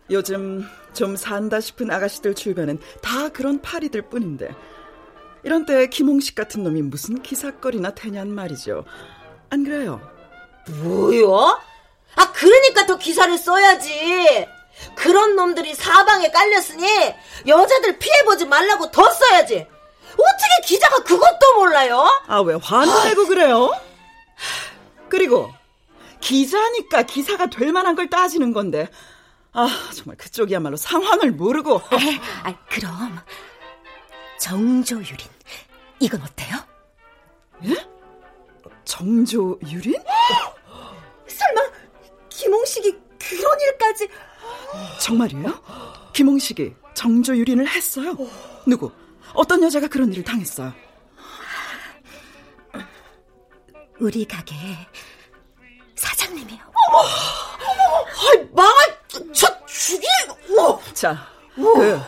요즘 0.09 0.63
좀 0.93 1.15
산다 1.15 1.59
싶은 1.59 1.91
아가씨들 1.91 2.33
주변엔 2.33 2.79
다 3.01 3.29
그런 3.29 3.61
파리들 3.61 4.03
뿐인데 4.03 4.55
이런 5.47 5.65
때 5.65 5.87
김홍식 5.87 6.35
같은 6.35 6.61
놈이 6.63 6.81
무슨 6.81 7.21
기사거리나 7.23 7.91
되냔 7.95 8.35
말이죠. 8.35 8.83
안 9.49 9.63
그래요? 9.63 10.01
뭐요? 10.81 11.57
아 12.17 12.31
그러니까 12.33 12.85
더 12.85 12.97
기사를 12.97 13.37
써야지. 13.37 14.45
그런 14.95 15.37
놈들이 15.37 15.73
사방에 15.73 16.31
깔렸으니 16.31 16.85
여자들 17.47 17.97
피해보지 17.97 18.43
말라고 18.45 18.91
더 18.91 19.09
써야지. 19.09 19.65
어떻게 20.11 20.65
기자가 20.65 20.97
그것도 21.03 21.55
몰라요? 21.55 22.05
아 22.27 22.41
왜 22.41 22.55
화를 22.61 22.91
내고 23.05 23.25
그래요? 23.25 23.71
그리고 25.07 25.53
기자니까 26.19 27.03
기사가 27.03 27.45
될 27.45 27.71
만한 27.71 27.95
걸 27.95 28.09
따지는 28.09 28.51
건데 28.51 28.89
아 29.53 29.69
정말 29.95 30.17
그쪽이야말로 30.17 30.75
상황을 30.75 31.31
모르고 31.31 31.79
아, 32.43 32.53
그럼 32.69 33.21
정조유린 34.41 35.36
이건 35.99 36.21
어때요? 36.21 36.57
정조 38.85 39.59
유린? 39.67 39.95
설마 41.27 41.61
김홍식이 42.29 42.97
그런 43.19 43.59
일까지 43.61 44.07
정말이에요? 45.01 45.61
김홍식이 46.13 46.75
정조 46.93 47.35
유린을 47.37 47.67
했어요? 47.67 48.15
누구? 48.65 48.91
어떤 49.33 49.61
여자가 49.63 49.87
그런 49.87 50.11
일을 50.11 50.23
당했어요? 50.23 50.73
우리 53.99 54.25
가게 54.25 54.55
사장님이요. 55.95 56.59
아이, 58.33 58.49
망할, 58.53 58.99
저 59.33 59.65
죽일, 59.65 60.07
어. 60.59 60.79
자, 60.93 61.27
그 61.55 61.99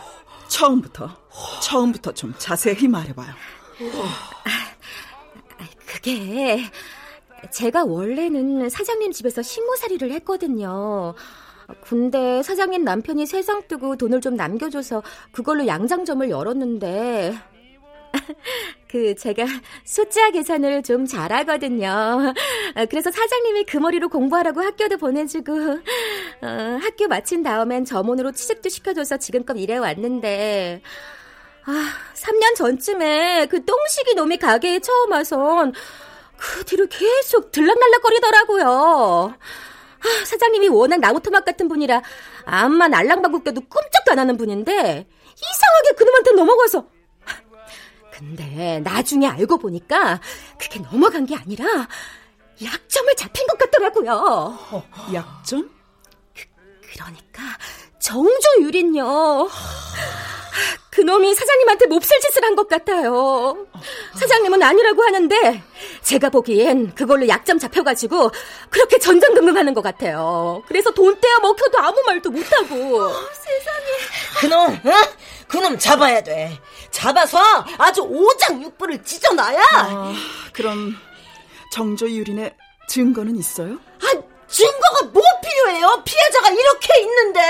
처음부터 0.48 1.16
처음부터 1.60 2.12
좀 2.12 2.32
자세히 2.38 2.86
말해봐요. 2.86 3.34
그게 5.86 6.60
제가 7.50 7.84
원래는 7.84 8.68
사장님 8.68 9.12
집에서 9.12 9.42
식모살이를 9.42 10.12
했거든요. 10.12 11.14
근데 11.82 12.42
사장님 12.42 12.84
남편이 12.84 13.26
세상 13.26 13.62
뜨고 13.68 13.96
돈을 13.96 14.20
좀 14.20 14.34
남겨줘서 14.34 15.02
그걸로 15.32 15.66
양장점을 15.66 16.28
열었는데 16.28 17.34
그 18.88 19.14
제가 19.14 19.46
숫자 19.84 20.30
계산을 20.30 20.82
좀 20.82 21.06
잘하거든요. 21.06 22.34
그래서 22.88 23.10
사장님이 23.10 23.64
그 23.64 23.78
머리로 23.78 24.08
공부하라고 24.08 24.60
학교도 24.60 24.96
보내주고 24.98 25.52
어, 25.52 26.78
학교 26.82 27.06
마친 27.06 27.42
다음엔 27.42 27.84
점원으로 27.84 28.32
취직도 28.32 28.68
시켜줘서 28.68 29.18
지금껏 29.18 29.54
일해 29.54 29.76
왔는데 29.76 30.82
아, 31.66 31.92
3년 32.14 32.54
전쯤에 32.56 33.46
그 33.50 33.64
똥식이 33.64 34.14
놈이 34.14 34.38
가게에 34.38 34.80
처음 34.80 35.12
와선 35.12 35.72
그 36.36 36.64
뒤로 36.64 36.86
계속 36.86 37.52
들락날락거리더라고요. 37.52 39.34
아, 40.00 40.24
사장님이 40.24 40.68
워낙 40.68 40.98
나무토막 41.00 41.44
같은 41.44 41.68
분이라 41.68 42.02
암만 42.46 42.94
알랑방귀 42.94 43.52
도 43.52 43.60
꼼짝도 43.60 44.12
안 44.12 44.18
하는 44.18 44.36
분인데 44.36 44.70
이상하게 44.70 45.92
그놈한테 45.96 46.32
넘어가서 46.32 46.86
근데 48.12 48.80
나중에 48.80 49.26
알고 49.26 49.58
보니까 49.58 50.20
그게 50.58 50.80
넘어간 50.80 51.24
게 51.24 51.34
아니라 51.36 51.88
약점을 52.62 53.16
잡힌 53.16 53.46
것 53.46 53.56
같더라고요. 53.58 54.58
약점? 55.14 55.70
그 56.34 56.98
러니까 56.98 57.42
정조 57.98 58.62
유린요. 58.62 59.48
그놈이 60.90 61.34
사장님한테 61.34 61.86
몹쓸 61.86 62.18
짓을 62.20 62.44
한 62.44 62.56
것 62.56 62.68
같아요. 62.68 63.66
사장님은 64.18 64.60
아니라고 64.62 65.02
하는데 65.04 65.62
제가 66.02 66.30
보기엔 66.30 66.94
그걸로 66.94 67.28
약점 67.28 67.58
잡혀가지고 67.58 68.30
그렇게 68.70 68.98
전전긍긍하는 68.98 69.72
것 69.72 69.82
같아요. 69.82 70.62
그래서 70.66 70.90
돈 70.90 71.18
떼어 71.20 71.38
먹혀도 71.40 71.78
아무 71.78 72.02
말도 72.06 72.30
못하고. 72.30 73.12
그놈, 74.40 74.72
어? 74.74 74.92
그놈 75.48 75.78
잡아야 75.78 76.22
돼. 76.22 76.58
잡아서 76.90 77.38
아주 77.78 78.02
오장육부를 78.02 79.02
찢어놔야. 79.04 79.60
아, 79.72 80.12
그럼 80.52 80.96
정조 81.72 82.10
유린의 82.10 82.54
증거는 82.88 83.36
있어요? 83.36 83.78
아, 84.02 84.20
증거가 84.50 85.04
뭐 85.12 85.22
필요해요? 85.42 86.02
피해자가 86.04 86.50
이렇게 86.50 87.00
있는데. 87.00 87.40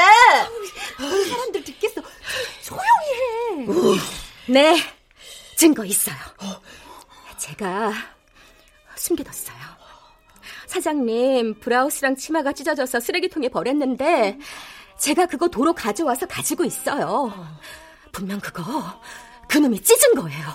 사람들 1.30 1.64
듣겠어. 1.64 2.02
조용히 2.62 3.66
해. 3.96 4.00
네, 4.52 4.76
증거 5.56 5.84
있어요. 5.84 6.16
제가 7.38 7.92
숨겨뒀어요. 8.96 9.58
사장님 10.66 11.58
브라우스랑 11.60 12.16
치마가 12.16 12.52
찢어져서 12.52 13.00
쓰레기통에 13.00 13.48
버렸는데 13.48 14.38
제가 14.98 15.26
그거 15.26 15.48
도로 15.48 15.72
가져와서 15.72 16.26
가지고 16.26 16.64
있어요. 16.64 17.32
분명 18.12 18.38
그거 18.40 18.62
그놈이 19.48 19.80
찢은 19.82 20.14
거예요. 20.14 20.46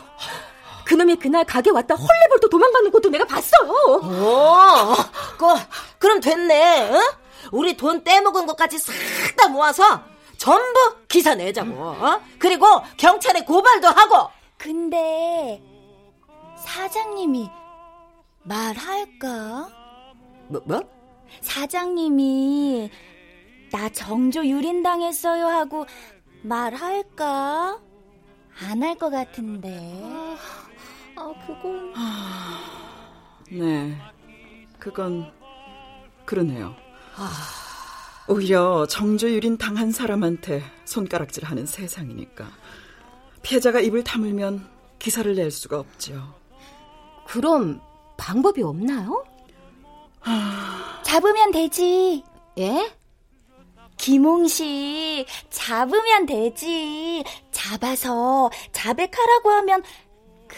그놈이 0.86 1.16
그날 1.18 1.44
가게 1.46 1.70
왔다 1.72 1.96
헐레벌떡 1.96 2.50
도망가는 2.50 2.92
것도 2.92 3.10
내가 3.10 3.26
봤어요. 3.26 3.70
오, 3.72 4.96
그, 5.38 5.46
그럼 6.00 6.20
됐네. 6.20 6.92
어? 6.92 7.00
우리 7.52 7.76
돈 7.76 8.04
떼먹은 8.04 8.46
것까지 8.46 8.78
싹 8.80 8.94
다 9.36 9.48
모아서 9.50 10.02
전부 10.38 10.96
기사 11.08 11.36
내자고. 11.36 11.74
어? 11.74 12.22
그리고 12.40 12.66
경찰에 12.98 13.42
고발도 13.42 13.88
하고. 13.88 14.30
근데 14.58 15.62
사장님이 16.66 17.50
말할까? 18.44 19.68
뭐, 20.48 20.62
뭐? 20.66 20.82
사장님이 21.42 22.90
나 23.72 23.90
정조 23.90 24.46
유린당했어요 24.46 25.48
하고 25.48 25.86
말할까? 26.44 27.80
안 28.62 28.84
할 28.84 28.96
것 28.98 29.10
같은데. 29.10 29.70
아 31.16 31.34
그건 31.48 31.94
네, 33.50 33.98
그건 34.80 35.32
그러네요. 36.26 36.76
오히려 38.28 38.86
정조유린 38.88 39.58
당한 39.58 39.92
사람한테 39.92 40.64
손가락질 40.86 41.46
하는 41.46 41.66
세상이니까 41.66 42.48
피해자가 43.44 43.80
입을 43.80 44.04
다물면 44.04 44.68
기사를 44.98 45.34
낼 45.36 45.52
수가 45.52 45.80
없죠. 45.80 46.34
그럼 47.28 47.80
방법이 48.18 48.64
없나요? 48.64 49.24
잡으면 51.04 51.52
되지. 51.52 52.24
예? 52.58 52.92
김홍식 53.98 55.26
잡으면 55.52 56.26
되지. 56.26 57.24
잡아서 57.52 58.50
자백하라고 58.72 59.52
하면 59.52 59.84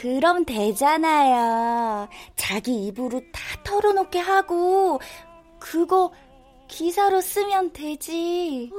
그럼 0.02 0.46
되잖아요. 0.46 2.08
자기 2.36 2.86
입으로 2.86 3.20
다 3.32 3.42
털어놓게 3.64 4.20
하고 4.20 5.00
그거 5.60 6.12
기사로 6.68 7.20
쓰면 7.22 7.74
되지. 7.74 8.72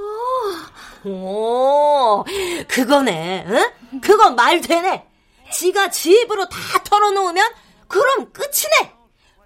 오, 1.05 2.25
그거네. 2.69 3.47
응? 3.49 4.01
그거 4.01 4.31
말 4.31 4.61
되네. 4.61 5.07
지가 5.51 5.91
지 5.91 6.13
입으로 6.13 6.49
다 6.49 6.59
털어놓으면 6.85 7.53
그럼 7.89 8.33
끝이네. 8.33 8.95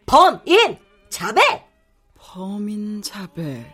범인 0.05 0.79
자백. 1.09 1.67
범인 2.17 3.01
자백. 3.01 3.65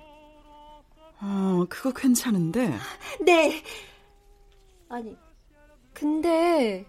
어, 1.20 1.64
그거 1.68 1.90
괜찮은데. 1.90 2.78
네. 3.20 3.64
아니, 4.88 5.16
근데 5.92 6.87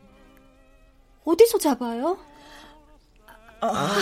어디서 1.29 1.59
잡아요? 1.59 2.17
아. 3.61 3.99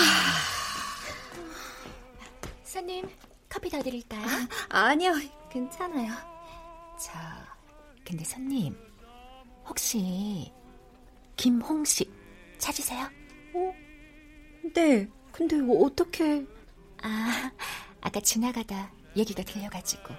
사님, 2.64 3.10
커피 3.50 3.70
더 3.70 3.82
드릴까요? 3.84 4.26
아, 4.70 4.96
니요 4.96 5.12
괜찮아요. 5.52 6.14
자, 6.98 7.46
근데 8.06 8.24
손님, 8.24 8.78
혹시 9.68 10.54
김홍식 11.36 12.10
찾으세요? 12.60 13.10
어? 13.56 13.74
네. 14.74 15.10
근데 15.34 15.58
어떻게? 15.84 16.46
아, 17.04 17.52
아까 18.00 18.22
지나가다 18.22 18.90
얘기가 19.18 19.44
들려가지고. 19.44 20.14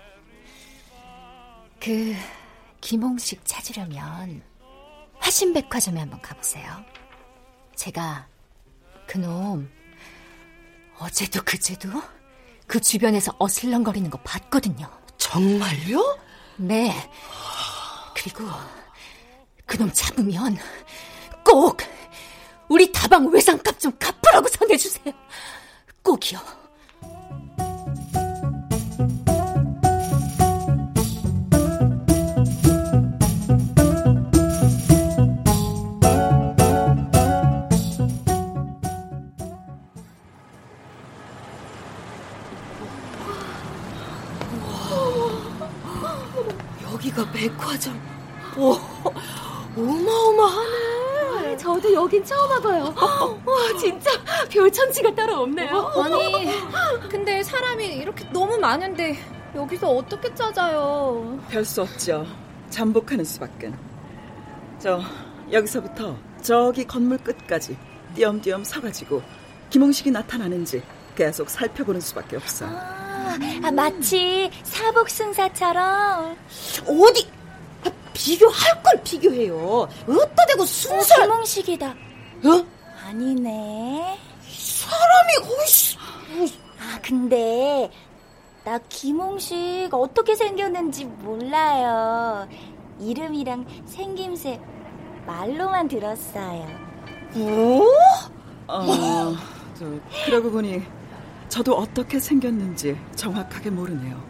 그 1.80 2.14
김홍식 2.82 3.46
찾으려면 3.46 4.42
화신백화점에 5.20 6.00
한번 6.00 6.20
가보세요. 6.20 6.84
제가 7.74 8.26
그놈 9.06 9.70
어제도 10.98 11.42
그제도 11.44 11.88
그 12.66 12.80
주변에서 12.80 13.34
어슬렁거리는 13.38 14.10
거 14.10 14.18
봤거든요. 14.18 14.90
정말요? 15.16 16.18
네. 16.56 17.10
그리고 18.14 18.44
그놈 19.64 19.90
잡으면 19.92 20.56
꼭 21.44 21.78
우리 22.68 22.92
다방 22.92 23.28
외상값 23.32 23.78
좀 23.78 23.92
갚으라고 23.98 24.48
전해주세요. 24.48 25.14
꼭이요. 26.02 26.40
봐요. 52.60 52.94
와, 53.44 53.78
진짜 53.80 54.10
별천지가 54.50 55.14
따로 55.14 55.42
없네요. 55.42 55.76
아니, 55.96 56.50
근데 57.08 57.42
사람이 57.42 57.86
이렇게 57.86 58.24
너무 58.32 58.56
많은데 58.58 59.16
여기서 59.54 59.88
어떻게 59.90 60.32
찾아요? 60.34 61.38
별 61.50 61.64
수 61.64 61.82
없죠. 61.82 62.26
잠복하는 62.70 63.24
수밖엔. 63.24 63.76
저 64.78 65.00
여기서부터 65.50 66.16
저기 66.42 66.86
건물 66.86 67.18
끝까지 67.18 67.76
띄엄띄엄 68.14 68.62
서가지고 68.64 69.22
김홍식이 69.70 70.10
나타나는지 70.10 70.82
계속 71.16 71.48
살펴보는 71.50 72.00
수밖에 72.00 72.36
없어. 72.36 72.66
아, 72.66 73.36
아 73.64 73.70
마치 73.70 74.50
사복승사처럼 74.62 76.36
어디 76.86 77.28
아, 77.84 77.90
비교할 78.12 78.82
걸 78.82 79.02
비교해요. 79.02 79.88
어따 80.08 80.46
대고 80.46 80.64
순살 80.64 81.20
어, 81.20 81.24
김홍식이다. 81.24 81.94
어? 82.44 82.66
아니네. 83.06 84.18
사람이 84.42 85.52
어이씨. 85.60 85.96
아 86.80 86.98
근데 87.02 87.90
나 88.64 88.78
김홍식 88.88 89.92
어떻게 89.92 90.34
생겼는지 90.34 91.04
몰라요. 91.04 92.48
이름이랑 93.00 93.66
생김새 93.86 94.60
말로만 95.26 95.88
들었어요. 95.88 96.66
뭐? 97.34 97.86
어, 98.66 98.84
저, 99.78 99.86
그러고 100.26 100.50
보니 100.50 100.82
저도 101.48 101.76
어떻게 101.76 102.18
생겼는지 102.18 102.98
정확하게 103.14 103.70
모르네요. 103.70 104.22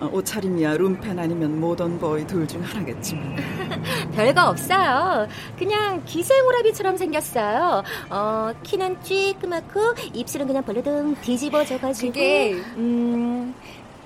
어, 0.00 0.08
옷차림이야 0.12 0.76
룸펜 0.76 1.18
아니면 1.18 1.58
모던보이 1.60 2.26
둘 2.26 2.46
중 2.46 2.62
하나겠지만 2.62 3.36
별거 4.14 4.48
없어요. 4.48 5.26
그냥 5.58 6.02
기생오라비처럼 6.04 6.96
생겼어요. 6.96 7.82
어, 8.10 8.52
키는 8.62 9.02
쥐끄맣고 9.02 9.94
입술은 10.14 10.46
그냥 10.46 10.62
벌레등 10.64 11.16
뒤집어져가지고 11.20 12.12
그게 12.12 12.52
음, 12.76 13.54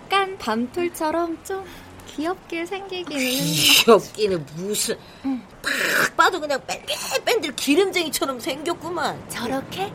깐 0.09 0.37
밤톨처럼 0.39 1.39
좀 1.45 1.63
귀엽게 2.09 2.65
생기기는 2.67 3.19
귀엽기는 3.19 4.47
무슨 4.57 4.97
딱 5.23 6.17
봐도 6.17 6.41
그냥 6.41 6.61
뺀들뺀들 6.67 7.55
기름쟁이처럼 7.55 8.41
생겼구만. 8.41 9.19
저렇게? 9.29 9.93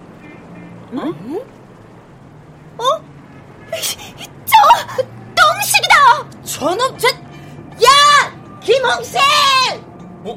응? 0.94 1.42
어? 2.78 2.84
저 4.46 5.04
똥식이다. 5.36 6.30
저놈 6.58 6.98
저 6.98 7.08
야! 7.08 8.34
김홍생! 8.63 9.22
어? 10.24 10.36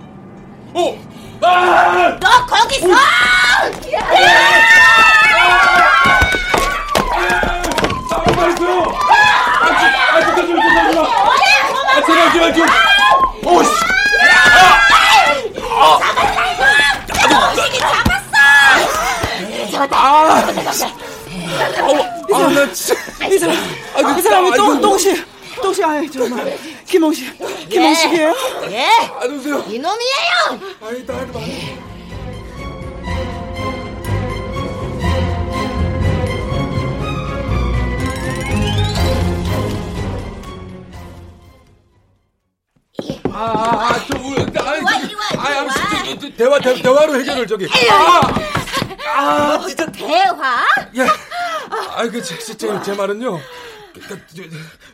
어? 0.74 0.98
아! 1.40 2.18
너 2.20 2.46
거기서! 2.46 2.88
아, 8.10 8.32
말했어요! 8.36 8.82
아, 8.82 9.14
아, 9.62 9.66
아, 10.12 10.20
진짜 10.20 10.46
좀, 10.46 10.56
좀! 10.56 11.04
아, 11.06 12.02
제발, 12.04 12.32
제발 12.34 12.54
좀! 12.54 12.66
어, 13.46 13.62
씨! 13.62 13.70
김홍식이 17.18 17.80
잡았어! 17.80 18.36
아! 19.90 19.96
아, 22.32 22.48
나 22.50 22.72
진짜. 22.72 22.94
이 23.26 23.38
사람 23.38 23.56
아, 23.96 24.14
그 24.14 24.22
사람이 24.22 24.50
똥 24.56 24.80
똥식 24.82 25.29
똥식 25.62 25.84
아이 25.84 26.10
정말 26.10 26.58
김홍식 26.86 27.68
김홍식이에요? 27.68 28.34
예! 28.70 28.86
안녕하세요. 29.20 29.64
이놈이에요! 29.68 30.76
아이, 30.82 31.06
나 31.06 31.18
하지 31.18 31.32
마. 31.32 31.40
아, 43.32 43.42
아, 43.42 43.94
아, 43.94 44.04
저, 44.06 44.18
우리, 44.18 44.42
아, 44.58 44.74
이리 44.76 44.84
와, 44.84 44.92
이리 45.00 45.14
와, 45.14 45.22
아, 45.38 45.60
아, 45.62 46.04
저, 46.04 46.18
저, 46.18 46.36
대화, 46.36 46.58
대, 46.58 46.74
대화로 46.82 47.18
해결을 47.20 47.46
저기. 47.46 47.66
아, 47.90 48.20
아, 49.16 49.66
진짜. 49.66 49.86
대화? 49.92 50.64
예. 50.96 51.02
아, 51.96 52.02
그, 52.10 52.22
제, 52.22 52.38
제, 52.38 52.56
제, 52.56 52.82
제 52.82 52.92
말은요. 52.92 53.40
그, 53.92 54.26
저, 54.34 54.42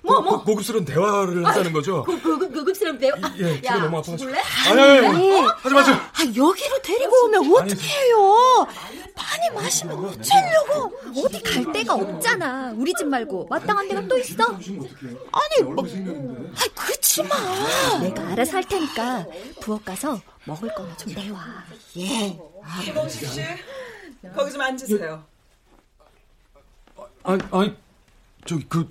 뭐, 0.03 0.17
고, 0.17 0.23
뭐? 0.23 0.39
고, 0.39 0.45
고급스러운 0.45 0.85
대화를 0.85 1.45
하자는 1.47 1.73
거죠. 1.73 2.03
고, 2.05 2.19
고급, 2.21 2.53
고급스러운 2.53 2.99
대화? 2.99 3.15
예, 3.39 3.61
키가 3.61 3.75
야, 3.75 3.79
너무 3.79 3.99
아파가지고. 3.99 4.17
죽을래? 4.17 4.41
아니, 4.69 4.81
아니, 4.81 5.07
아니, 5.07 5.41
하지 5.41 5.75
마세요. 5.75 5.97
아, 5.97 6.21
여기로 6.35 6.83
데리고 6.83 7.25
오면 7.25 7.55
어떡해요? 7.55 8.67
많이 9.15 9.51
마시면 9.55 9.99
어쩌려고? 10.05 10.93
어디 11.25 11.43
갈 11.43 11.73
데가 11.73 11.95
없잖아. 11.95 12.73
우리 12.77 12.93
집 12.99 13.07
말고 13.07 13.47
마땅한 13.49 13.89
데가 13.89 14.07
또 14.09 14.19
있어. 14.19 14.45
아니, 14.45 15.63
뭐, 15.63 15.85
아, 15.85 16.63
그치 16.87 17.23
마. 17.23 17.99
내가 18.01 18.29
알아서 18.29 18.57
할 18.57 18.65
테니까 18.65 19.27
부엌 19.61 19.85
가서 19.85 20.21
먹을 20.45 20.73
거나 20.75 20.97
좀 20.97 21.13
내와. 21.15 21.39
예. 21.99 22.39
김홍식 22.85 23.29
씨 23.29 23.41
거기 24.35 24.53
좀 24.53 24.61
앉으세요. 24.61 25.25
아니, 27.23 27.41
아니, 27.51 27.77
저기, 28.47 28.65
그, 28.69 28.89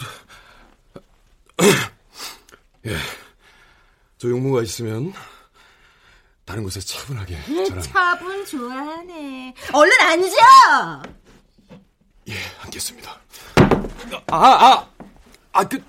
예. 2.86 2.98
저 4.18 4.30
용무가 4.30 4.62
있으면 4.62 5.14
다른 6.46 6.64
곳에 6.64 6.80
차분하게 6.80 7.66
저랑 7.68 7.82
차분 7.82 8.46
좋아하네. 8.46 9.56
얼른 9.74 10.02
앉아! 10.02 11.04
예, 12.30 12.34
앉겠습니다. 12.64 13.20
아, 14.28 14.38
아, 14.38 14.90
아, 15.52 15.64
그 15.68 15.84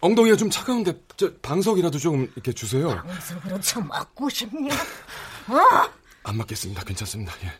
엉덩이가 0.00 0.36
좀 0.36 0.50
차가운데 0.50 1.00
저 1.16 1.32
방석이라도 1.42 1.98
좀 1.98 2.30
이렇게 2.34 2.52
주세요. 2.52 2.96
방석으로 2.96 3.60
처먹고 3.60 4.28
싶냐? 4.28 4.74
안 6.24 6.36
맞겠습니다. 6.36 6.84
괜찮습니다. 6.84 7.32
예. 7.44 7.52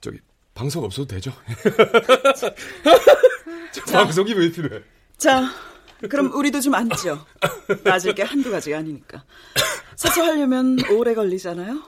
저기 0.00 0.18
방석 0.54 0.84
없어도 0.84 1.06
되죠? 1.08 1.32
저 3.72 3.84
방석이 3.92 4.34
왜 4.34 4.50
필요해? 4.52 4.82
자, 5.16 5.50
그럼 6.08 6.32
우리도 6.32 6.60
좀 6.60 6.74
앉죠. 6.74 7.24
따질 7.84 8.14
게 8.14 8.22
한두 8.22 8.50
가지가 8.50 8.78
아니니까. 8.78 9.24
서서 9.96 10.22
하려면 10.24 10.78
오래 10.90 11.14
걸리잖아요. 11.14 11.82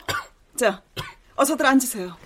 자, 0.57 0.83
어서들 1.37 1.67
앉으세요. 1.67 2.17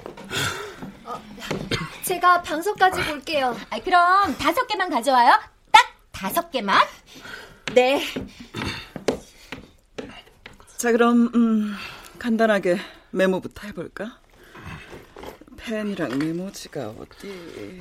제가 2.04 2.42
방석까지 2.42 3.04
볼게요. 3.04 3.56
아, 3.70 3.80
그럼 3.80 4.36
다섯 4.38 4.66
개만 4.66 4.90
가져와요. 4.90 5.32
딱 5.72 5.82
다섯 6.12 6.50
개만. 6.50 6.86
네. 7.74 8.02
자, 10.76 10.92
그럼 10.92 11.30
음, 11.34 11.74
간단하게 12.18 12.78
메모부터 13.10 13.66
해볼까? 13.68 14.20
펜이랑 15.58 16.18
메모지가 16.18 16.90
어디? 16.90 17.80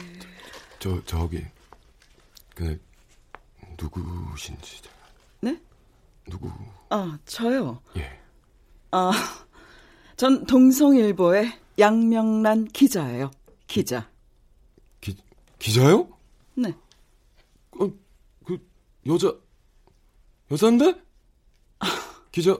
저 0.80 1.02
저기 1.06 1.46
그 2.54 2.80
누구신지 3.80 4.82
네? 5.42 5.60
누구? 6.30 6.52
아, 6.90 7.18
저요. 7.26 7.82
예. 7.98 8.20
아, 8.92 9.12
전 10.18 10.46
동성일보의 10.46 11.58
양명란 11.80 12.66
기자예요. 12.66 13.32
기자. 13.68 14.10
기 15.00 15.16
기자요? 15.60 16.10
네. 16.56 16.74
어, 17.80 17.90
그 18.46 18.58
여자 19.06 19.34
여잔데? 20.52 21.00
기자. 22.32 22.58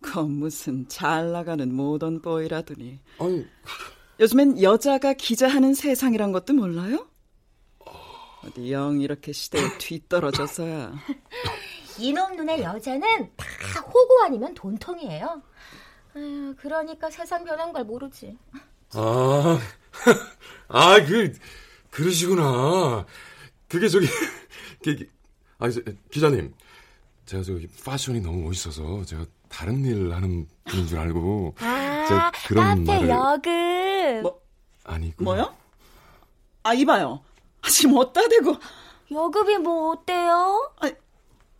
그 0.00 0.18
무슨 0.20 0.88
잘 0.88 1.32
나가는 1.32 1.72
모던 1.74 2.22
보이라더니. 2.22 3.00
아니 3.18 3.46
요즘엔 4.20 4.62
여자가 4.62 5.12
기자하는 5.12 5.74
세상이란 5.74 6.32
것도 6.32 6.52
몰라요? 6.54 7.06
어디 8.44 8.72
영 8.72 9.00
이렇게 9.00 9.32
시대에 9.32 9.62
뒤떨어져서야. 9.78 10.92
이놈 11.98 12.36
눈의 12.36 12.62
여자는 12.62 13.30
다 13.36 13.80
호구 13.80 14.22
아니면 14.24 14.54
돈통이에요. 14.54 15.42
아유, 16.16 16.54
그러니까 16.58 17.10
세상 17.10 17.44
변한 17.44 17.72
걸 17.72 17.84
모르지. 17.84 18.36
아, 18.94 19.58
아, 20.68 21.04
그, 21.04 21.32
그러시구나. 21.90 23.04
그게 23.68 23.88
저기, 23.88 24.06
그, 24.82 25.06
아, 25.58 25.70
저, 25.70 25.80
기자님. 26.10 26.54
제가 27.26 27.42
저기 27.42 27.68
패션이 27.84 28.20
너무 28.20 28.44
멋있어서 28.44 29.04
제가 29.04 29.26
다른 29.50 29.84
일 29.84 30.12
하는 30.14 30.46
분인 30.64 30.86
줄 30.86 30.98
알고. 30.98 31.54
아, 31.58 31.87
제가 32.08 32.32
그런 32.46 32.84
카페 32.84 33.04
말을. 33.04 33.08
여급. 33.08 34.22
뭐, 34.22 34.40
아니고. 34.84 35.24
뭐요? 35.24 35.54
아, 36.62 36.74
이봐요. 36.74 37.20
아, 37.62 37.68
지금 37.70 37.96
어따 37.98 38.28
대고. 38.28 38.56
여급이 39.10 39.58
뭐 39.58 39.92
어때요? 39.92 40.72
아니, 40.80 40.92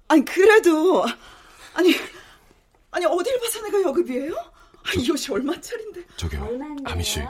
아니, 0.08 0.24
그래도. 0.24 1.04
아니, 1.74 1.94
아니, 2.90 3.06
어딜 3.06 3.38
봐서 3.40 3.62
내가 3.62 3.82
여급이에요? 3.82 4.34
아, 4.34 4.90
이 4.98 5.10
옷이 5.10 5.26
얼마짜린데? 5.30 6.04
저기요? 6.16 6.48
아미 6.84 7.02
씨. 7.04 7.20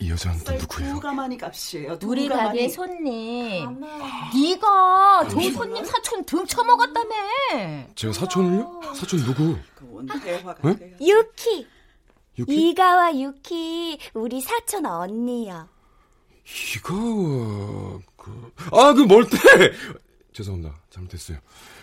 이 0.00 0.10
여자는 0.10 0.42
또 0.44 0.52
누구예요? 0.52 0.94
두 0.94 1.00
가마니 1.00 1.38
값이에요. 1.38 1.98
두 1.98 2.08
우리. 2.08 2.28
가게 2.28 2.68
손님. 2.68 3.66
아마. 3.66 3.86
네가 4.34 5.28
저 5.30 5.40
손님 5.52 5.84
사촌 5.84 6.24
등 6.24 6.44
쳐먹었다며. 6.46 7.14
제가 7.94 8.12
사촌을요? 8.12 8.80
사촌 8.94 9.20
누구? 9.24 9.56
그 9.74 9.84
원 9.94 10.06
대화가 10.06 10.56
응? 10.64 10.76
돼요. 10.76 10.96
유키. 11.00 11.66
유키? 12.38 12.70
이가와 12.70 13.18
유키. 13.18 13.98
우리 14.14 14.40
사촌 14.40 14.86
언니요. 14.86 15.68
이거, 16.76 18.00
그, 18.16 18.52
아, 18.72 18.92
그 18.92 19.00
멀대! 19.02 19.36
죄송합니다. 20.32 20.74
잘못했어요. 20.90 21.38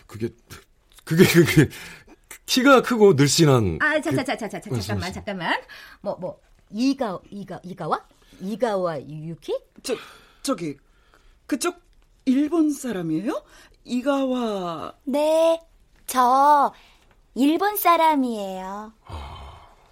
그게, 0.06 0.30
그게, 1.04 1.24
그게, 1.26 1.70
키가 2.46 2.82
크고 2.82 3.14
늘씬한. 3.14 3.80
아, 3.82 4.00
자, 4.02 4.12
그- 4.12 4.18
자, 4.18 4.24
자, 4.24 4.36
자, 4.38 4.48
자, 4.50 4.60
자, 4.60 4.70
말씀하세요. 4.70 4.82
잠깐만, 4.82 5.14
잠깐만. 5.14 5.62
뭐, 6.02 6.16
뭐, 6.18 6.40
이가, 6.70 7.20
이가, 7.32 7.60
이가와? 7.64 8.06
이가와 8.42 9.02
유키? 9.02 9.58
저, 9.84 9.96
저기, 10.44 10.78
그쪽 11.48 11.82
일본 12.26 12.72
사람이에요? 12.72 13.44
이가와, 13.86 14.94
네, 15.06 15.60
저 16.06 16.74
일본 17.34 17.78
사람이에요. 17.78 18.94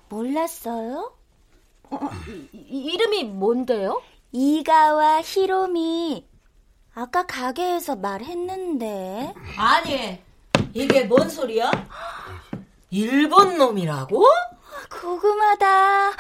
몰랐어요? 0.10 1.14
이, 2.28 2.50
이름이 2.54 3.24
뭔데요? 3.26 4.02
이가와 4.32 5.22
히로미. 5.22 6.28
아까 6.94 7.26
가게에서 7.26 7.96
말했는데. 7.96 9.34
아니, 9.58 10.22
이게 10.74 11.04
뭔 11.06 11.30
소리야? 11.30 11.72
일본 12.92 13.58
놈이라고? 13.58 14.24
궁금하다. 14.90 16.12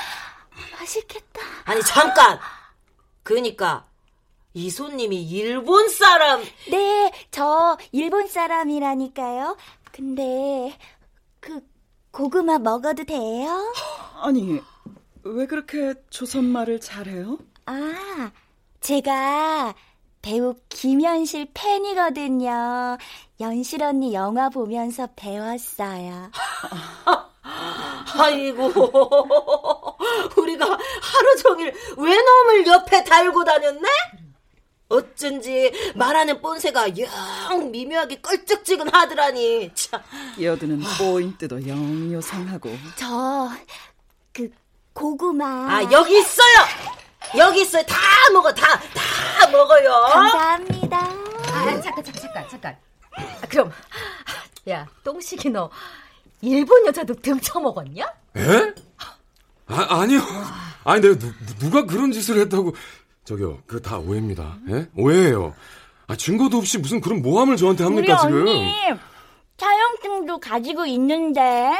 맛있겠다. 0.79 1.41
아니, 1.65 1.81
잠깐! 1.83 2.39
그니까, 3.23 3.85
이 4.53 4.69
손님이 4.69 5.21
일본 5.23 5.89
사람, 5.89 6.41
네, 6.71 7.11
저 7.29 7.77
일본 7.91 8.27
사람이라니까요. 8.27 9.57
근데 9.91 10.77
그 11.39 11.61
고구마 12.19 12.59
먹어도 12.59 13.05
돼요? 13.05 13.73
아니, 14.19 14.59
왜 15.23 15.45
그렇게 15.45 15.93
조선말을 16.09 16.81
잘해요? 16.81 17.37
아, 17.65 18.31
제가 18.81 19.73
배우 20.21 20.53
김현실 20.67 21.47
팬이거든요. 21.53 22.97
연실 23.39 23.83
언니 23.83 24.13
영화 24.13 24.49
보면서 24.49 25.07
배웠어요. 25.15 26.29
아이고, 28.19 28.65
우리가 30.35 30.65
하루 30.65 31.35
종일 31.41 31.73
외놈을 31.95 32.67
옆에 32.67 33.01
달고 33.05 33.45
다녔네? 33.45 33.87
어쩐지 34.89 35.71
말하는 35.95 36.41
뽐새가 36.41 36.87
영 36.97 37.71
미묘하게 37.71 38.19
껄쩍지근하더라니. 38.21 39.71
참. 39.75 40.01
끼어드는 40.35 40.81
포인트도 40.97 41.67
영 41.67 42.11
요상하고. 42.11 42.75
저 42.97 43.49
그 44.33 44.49
고구마. 44.93 45.45
아, 45.45 45.83
여기 45.91 46.19
있어요! 46.19 46.57
여기 47.37 47.61
있어요. 47.61 47.83
다 47.85 47.95
먹어, 48.33 48.53
다, 48.53 48.79
다 48.79 49.47
먹어요. 49.51 49.91
감사합니다. 50.11 50.97
아, 50.97 51.81
잠깐, 51.81 52.03
잠깐, 52.03 52.13
잠깐, 52.21 52.49
잠깐. 52.49 52.77
아, 53.41 53.47
그럼, 53.47 53.71
야, 54.69 54.87
똥식이 55.03 55.49
너, 55.49 55.69
일본 56.41 56.85
여자도 56.85 57.15
등 57.15 57.39
쳐 57.41 57.59
먹었냐? 57.59 58.05
에? 58.37 58.73
아, 59.67 59.99
아니요. 60.01 60.21
아니, 60.83 61.01
내가 61.01 61.17
누, 61.17 61.31
누가 61.59 61.85
그런 61.85 62.11
짓을 62.11 62.39
했다고. 62.39 62.73
저기요, 63.29 63.59
그거 63.67 63.79
다 63.79 63.99
오해입니다. 63.99 64.57
예? 64.69 64.87
오해예요. 64.97 65.53
아, 66.07 66.15
증거도 66.15 66.57
없이 66.57 66.79
무슨 66.79 66.99
그런 66.99 67.21
모함을 67.21 67.57
저한테 67.57 67.83
합니까, 67.83 68.23
우리 68.23 68.27
지금? 68.33 68.47
언니 68.47 68.73
차용증도 69.55 70.39
가지고 70.39 70.87
있는데 70.87 71.71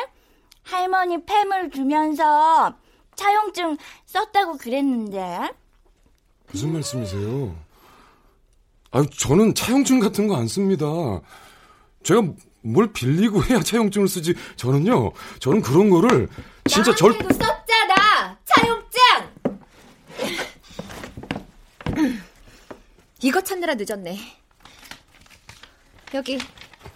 할머니 0.62 1.18
팸을 1.26 1.74
주면서 1.74 2.76
차용증 3.16 3.78
썼다고 4.06 4.58
그랬는데 4.58 5.50
무슨 6.52 6.72
말씀이세요? 6.74 7.56
아, 8.92 9.04
저는 9.18 9.56
차용증 9.56 10.00
같은 10.00 10.28
거 10.28 10.36
안 10.36 10.46
씁니다. 10.48 10.86
제가 12.04 12.22
뭘 12.62 12.94
빌리고 12.94 13.44
해야 13.46 13.60
차용증을 13.60 14.08
쓰지. 14.08 14.36
저는요, 14.56 15.14
저는 15.40 15.64
그런 15.64 15.90
거를 15.90 16.28
진짜 16.66 16.94
절. 16.94 17.14
썼잖아! 17.14 18.38
차용증! 18.46 18.90
이거 23.22 23.42
찾느라 23.42 23.76
늦었네. 23.76 24.18
여기 26.14 26.40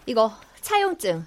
이거 0.06 0.34
차용증. 0.62 1.26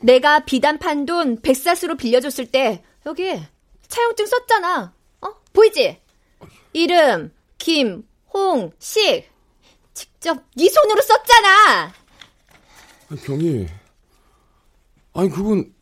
내가 0.00 0.40
비단 0.44 0.78
판 0.78 1.06
돈 1.06 1.40
백사수로 1.40 1.96
빌려줬을 1.96 2.46
때 2.46 2.84
여기 3.06 3.40
차용증 3.88 4.26
썼잖아. 4.26 4.92
어? 5.22 5.28
보이지? 5.52 6.00
이름 6.72 7.32
김홍식. 7.58 9.30
직접 9.94 10.44
네 10.56 10.68
손으로 10.68 11.02
썼잖아. 11.02 11.92
아니, 13.10 13.20
병이. 13.20 13.66
아니, 15.14 15.28
그건. 15.30 15.74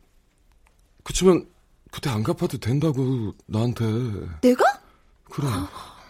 그치만, 1.05 1.47
그때 1.91 2.09
안 2.11 2.23
갚아도 2.23 2.59
된다고, 2.59 3.35
나한테. 3.47 3.85
내가? 4.41 4.65
그래. 5.31 5.47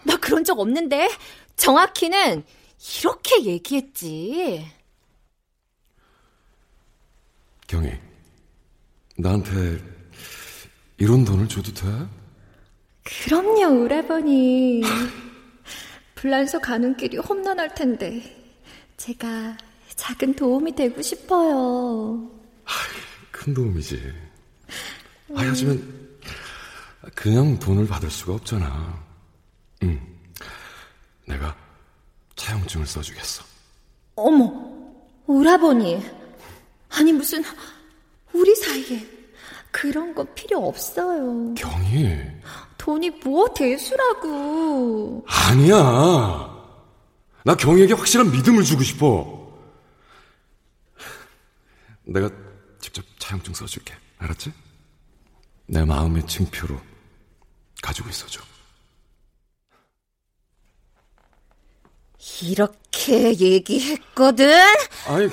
나 0.04 0.16
그런 0.20 0.44
적 0.44 0.58
없는데. 0.60 1.08
정확히는 1.58 2.44
이렇게 3.00 3.44
얘기했지. 3.44 4.66
경희. 7.66 7.92
나한테 9.16 9.78
이런 10.96 11.24
돈을 11.24 11.48
줘도 11.48 11.72
돼? 11.74 11.86
그럼요, 13.04 13.84
오라버니. 13.84 14.82
불란서 16.14 16.60
가는 16.60 16.96
길이 16.96 17.18
험난할 17.18 17.74
텐데. 17.74 18.22
제가 18.96 19.56
작은 19.94 20.34
도움이 20.34 20.74
되고 20.74 21.02
싶어요. 21.02 22.30
큰 23.30 23.54
도움이지. 23.54 24.12
아, 25.34 25.34
하지만, 25.36 26.08
그냥 27.14 27.58
돈을 27.58 27.86
받을 27.86 28.10
수가 28.10 28.34
없잖아. 28.34 29.04
응. 29.82 30.17
내가 31.28 31.54
차용증을 32.36 32.86
써주겠어. 32.86 33.44
어머, 34.16 34.50
오라버니. 35.26 36.02
아니, 36.90 37.12
무슨, 37.12 37.44
우리 38.32 38.54
사이에 38.56 39.06
그런 39.70 40.14
거 40.14 40.24
필요 40.34 40.66
없어요. 40.66 41.54
경희. 41.54 42.18
돈이 42.78 43.10
뭐 43.22 43.52
대수라고. 43.52 45.24
아니야. 45.28 45.76
나 47.44 47.54
경희에게 47.54 47.92
확실한 47.92 48.30
믿음을 48.32 48.64
주고 48.64 48.82
싶어. 48.82 49.38
내가 52.04 52.30
직접 52.80 53.04
차용증 53.18 53.52
써줄게. 53.52 53.94
알았지? 54.18 54.52
내 55.66 55.84
마음의 55.84 56.26
증표로 56.26 56.80
가지고 57.82 58.08
있어줘. 58.08 58.40
이렇게 62.42 63.34
얘기했거든? 63.38 64.50
아니, 65.06 65.28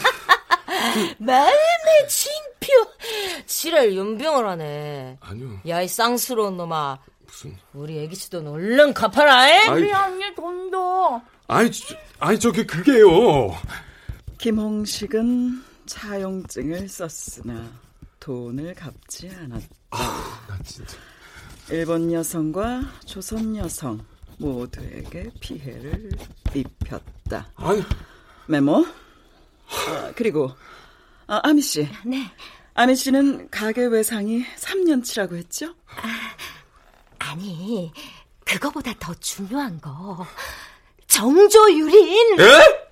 마음의 1.17 2.07
징표. 2.07 3.45
지랄 3.45 3.95
연병을 3.95 4.47
하네. 4.47 5.17
아니요. 5.21 5.59
야, 5.67 5.81
이 5.81 5.87
쌍스러운 5.87 6.57
놈아. 6.57 6.99
무슨. 7.25 7.57
우리 7.73 7.99
애기씨 8.03 8.29
돈 8.29 8.47
얼른 8.47 8.93
갚아라, 8.93 9.49
에? 9.49 9.57
아이. 9.67 9.81
우리 9.81 9.91
언니 9.91 10.35
돈도. 10.35 11.21
아니, 11.47 11.71
저, 11.71 11.95
아니, 12.19 12.39
저기, 12.39 12.65
그게요. 12.65 13.55
김홍식은 14.37 15.63
차용증을 15.85 16.87
썼으나 16.87 17.67
돈을 18.19 18.73
갚지 18.75 19.29
않았다. 19.29 19.67
나 19.91 20.59
진짜. 20.63 20.97
일본 21.69 22.11
여성과 22.11 22.81
조선 23.05 23.55
여성 23.55 24.03
모두에게 24.37 25.29
피해를 25.39 26.09
입혔다. 26.53 27.47
아니. 27.55 27.83
메모. 28.47 28.85
아, 29.87 30.11
그리고 30.15 30.51
아, 31.27 31.39
아미 31.43 31.61
씨. 31.61 31.87
네. 32.05 32.31
아미 32.75 32.95
씨는 32.95 33.49
가게 33.49 33.85
외상이 33.85 34.45
3년치라고 34.57 35.35
했죠? 35.37 35.73
아니, 37.19 37.91
그거보다 38.45 38.93
더 38.99 39.13
중요한 39.15 39.79
거. 39.81 40.25
정조유린! 41.07 42.39
에? 42.39 42.85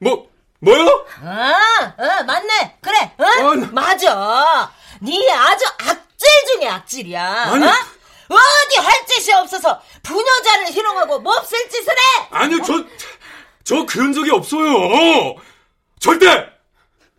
뭐, 0.00 0.28
뭐요? 0.58 1.06
아, 1.22 1.94
어, 1.96 2.22
맞네. 2.24 2.78
그래, 2.80 3.14
어? 3.18 3.24
아니. 3.50 3.66
맞아. 3.68 4.72
네 5.00 5.32
아주 5.32 5.64
악질 5.78 6.28
중에 6.52 6.68
악질이야. 6.68 7.32
아니. 7.52 7.64
어? 7.64 7.70
어디 8.36 8.76
할 8.80 9.06
짓이 9.06 9.32
없어서 9.34 9.80
부녀자를 10.02 10.66
희롱하고 10.66 11.18
몹쓸 11.20 11.68
짓을 11.68 11.92
해. 11.92 12.28
아니요, 12.30 12.58
저, 12.64 12.84
저 13.64 13.84
그런 13.86 14.12
적이 14.12 14.30
없어요. 14.30 15.34
절대! 15.98 16.48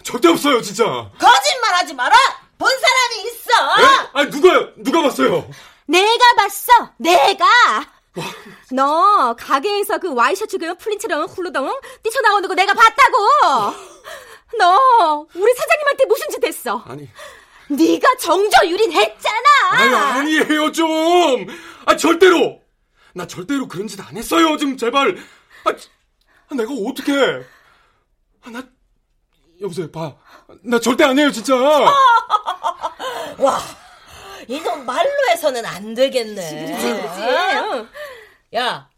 절대 0.04 0.30
없어요, 0.30 0.62
진짜. 0.62 0.84
거짓말 1.20 1.74
하지 1.76 1.94
마라. 1.94 2.16
본 2.58 2.70
사람이 2.72 3.28
있어. 3.28 3.50
에? 3.82 4.10
아니, 4.14 4.30
누가요? 4.30 4.70
누가 4.78 5.02
봤어요? 5.02 5.48
내가 5.86 6.34
봤어, 6.38 6.72
내가! 6.98 7.46
너 8.72 9.36
가게에서 9.38 9.98
그 9.98 10.14
와이셔츠 10.14 10.58
그 10.58 10.76
플린처럼 10.78 11.26
훌루덩 11.26 11.80
뛰쳐나오는 12.04 12.48
거 12.48 12.56
내가 12.56 12.74
봤다고! 12.74 13.76
너 14.58 15.26
우리 15.34 15.54
사장님한테 15.54 16.06
무슨 16.06 16.30
짓 16.30 16.44
했어? 16.44 16.84
아니. 16.88 17.10
네가 17.76 18.18
정조 18.18 18.68
유린 18.68 18.92
했잖아! 18.92 19.48
아니, 19.72 19.96
아니에요, 19.96 20.72
좀! 20.72 21.48
아, 21.86 21.96
절대로! 21.96 22.62
나 23.14 23.26
절대로 23.28 23.68
그런 23.68 23.88
짓 23.88 24.00
안 24.02 24.16
했어요, 24.18 24.58
좀, 24.58 24.78
제발! 24.78 25.18
아, 25.66 25.76
지- 25.76 25.90
아, 26.50 26.56
내가 26.56 26.72
어떻게 26.88 27.14
아, 28.42 28.50
나, 28.50 28.64
여보세요, 29.62 29.92
봐. 29.92 30.16
나 30.64 30.80
절대 30.80 31.04
아니에요, 31.04 31.32
진짜! 31.32 31.56
와, 33.38 33.60
이놈 34.48 34.86
말로 34.86 35.10
해서는 35.30 35.66
안 35.66 35.94
되겠네. 35.94 37.60
어? 37.60 37.88
야, 38.56 38.90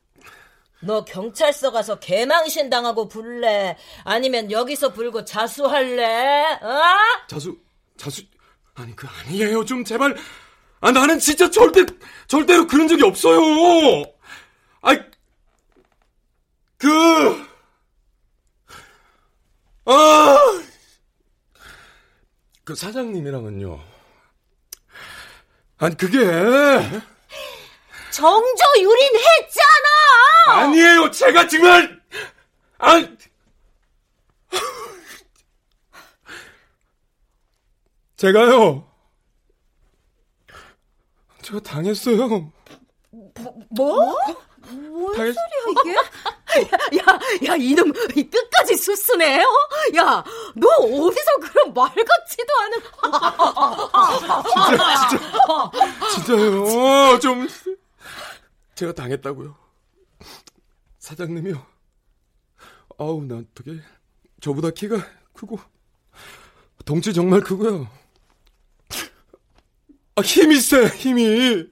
너 0.81 1.05
경찰서 1.05 1.71
가서 1.71 1.99
개망신 1.99 2.69
당하고 2.69 3.07
불래? 3.07 3.77
아니면 4.03 4.51
여기서 4.51 4.93
불고 4.93 5.23
자수할래? 5.25 6.57
어? 6.61 6.81
자수, 7.27 7.57
자수, 7.97 8.23
아니, 8.75 8.95
그 8.95 9.07
아니에요, 9.07 9.65
좀, 9.65 9.83
제발! 9.83 10.15
아, 10.81 10.91
나는 10.91 11.19
진짜 11.19 11.49
절대, 11.49 11.85
절대로 12.27 12.67
그런 12.67 12.87
적이 12.87 13.03
없어요! 13.03 14.03
아, 14.81 14.95
그, 16.77 17.45
아, 19.85 20.37
그 22.63 22.75
사장님이랑은요. 22.75 23.79
아니, 25.77 25.97
그게, 25.97 26.19
정조 28.11 28.63
유린 28.79 29.15
했잖아! 29.15 30.59
아니에요, 30.61 31.11
제가 31.11 31.47
정말, 31.47 32.01
아, 32.79 33.07
제가요, 38.23 38.87
제가 41.41 41.59
당했어요. 41.59 42.29
뭐? 42.29 44.15
뭔 44.71 45.13
당했- 45.13 45.35
소리야 45.35 45.81
이게? 45.81 45.93
야, 46.99 47.51
야, 47.51 47.55
이놈 47.57 47.91
이 48.15 48.23
끝까지 48.29 48.77
수수네. 48.77 49.43
어? 49.43 49.47
야, 49.97 50.23
너 50.55 50.67
어디서 50.69 51.31
그런 51.41 51.73
말 51.73 51.89
같지도 51.93 52.53
않은 52.61 52.81
진짜요, 56.15 57.19
좀, 57.19 57.45
제가 58.75 58.93
당했다고요. 58.93 59.53
사장님이요. 60.99 61.61
아우, 62.99 63.21
나 63.25 63.35
어떻게, 63.35 63.81
저보다 64.39 64.69
키가 64.69 64.95
크고, 65.33 65.59
덩치 66.85 67.11
정말 67.13 67.41
크고요. 67.41 67.89
아, 70.15 70.21
힘이 70.21 70.59
세, 70.59 70.85
힘이. 70.87 71.65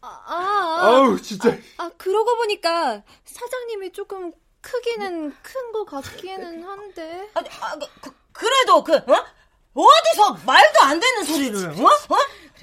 아, 0.00 0.78
아우, 0.80 1.20
진짜. 1.20 1.56
아, 1.78 1.90
그러고 1.96 2.36
보니까 2.36 3.02
사장님이 3.24 3.92
조금 3.92 4.32
크기는 4.60 5.34
큰것 5.42 5.86
같기는 5.86 6.62
한데. 6.62 7.28
아니, 7.34 7.48
아, 7.60 7.76
그, 8.00 8.10
그래도 8.32 8.84
그 8.84 8.94
어? 8.94 9.26
어디서 9.74 10.38
말도 10.46 10.80
안 10.80 11.00
되는 11.00 11.24
소리를 11.24 11.70
어? 11.70 11.84
어? 11.84 12.16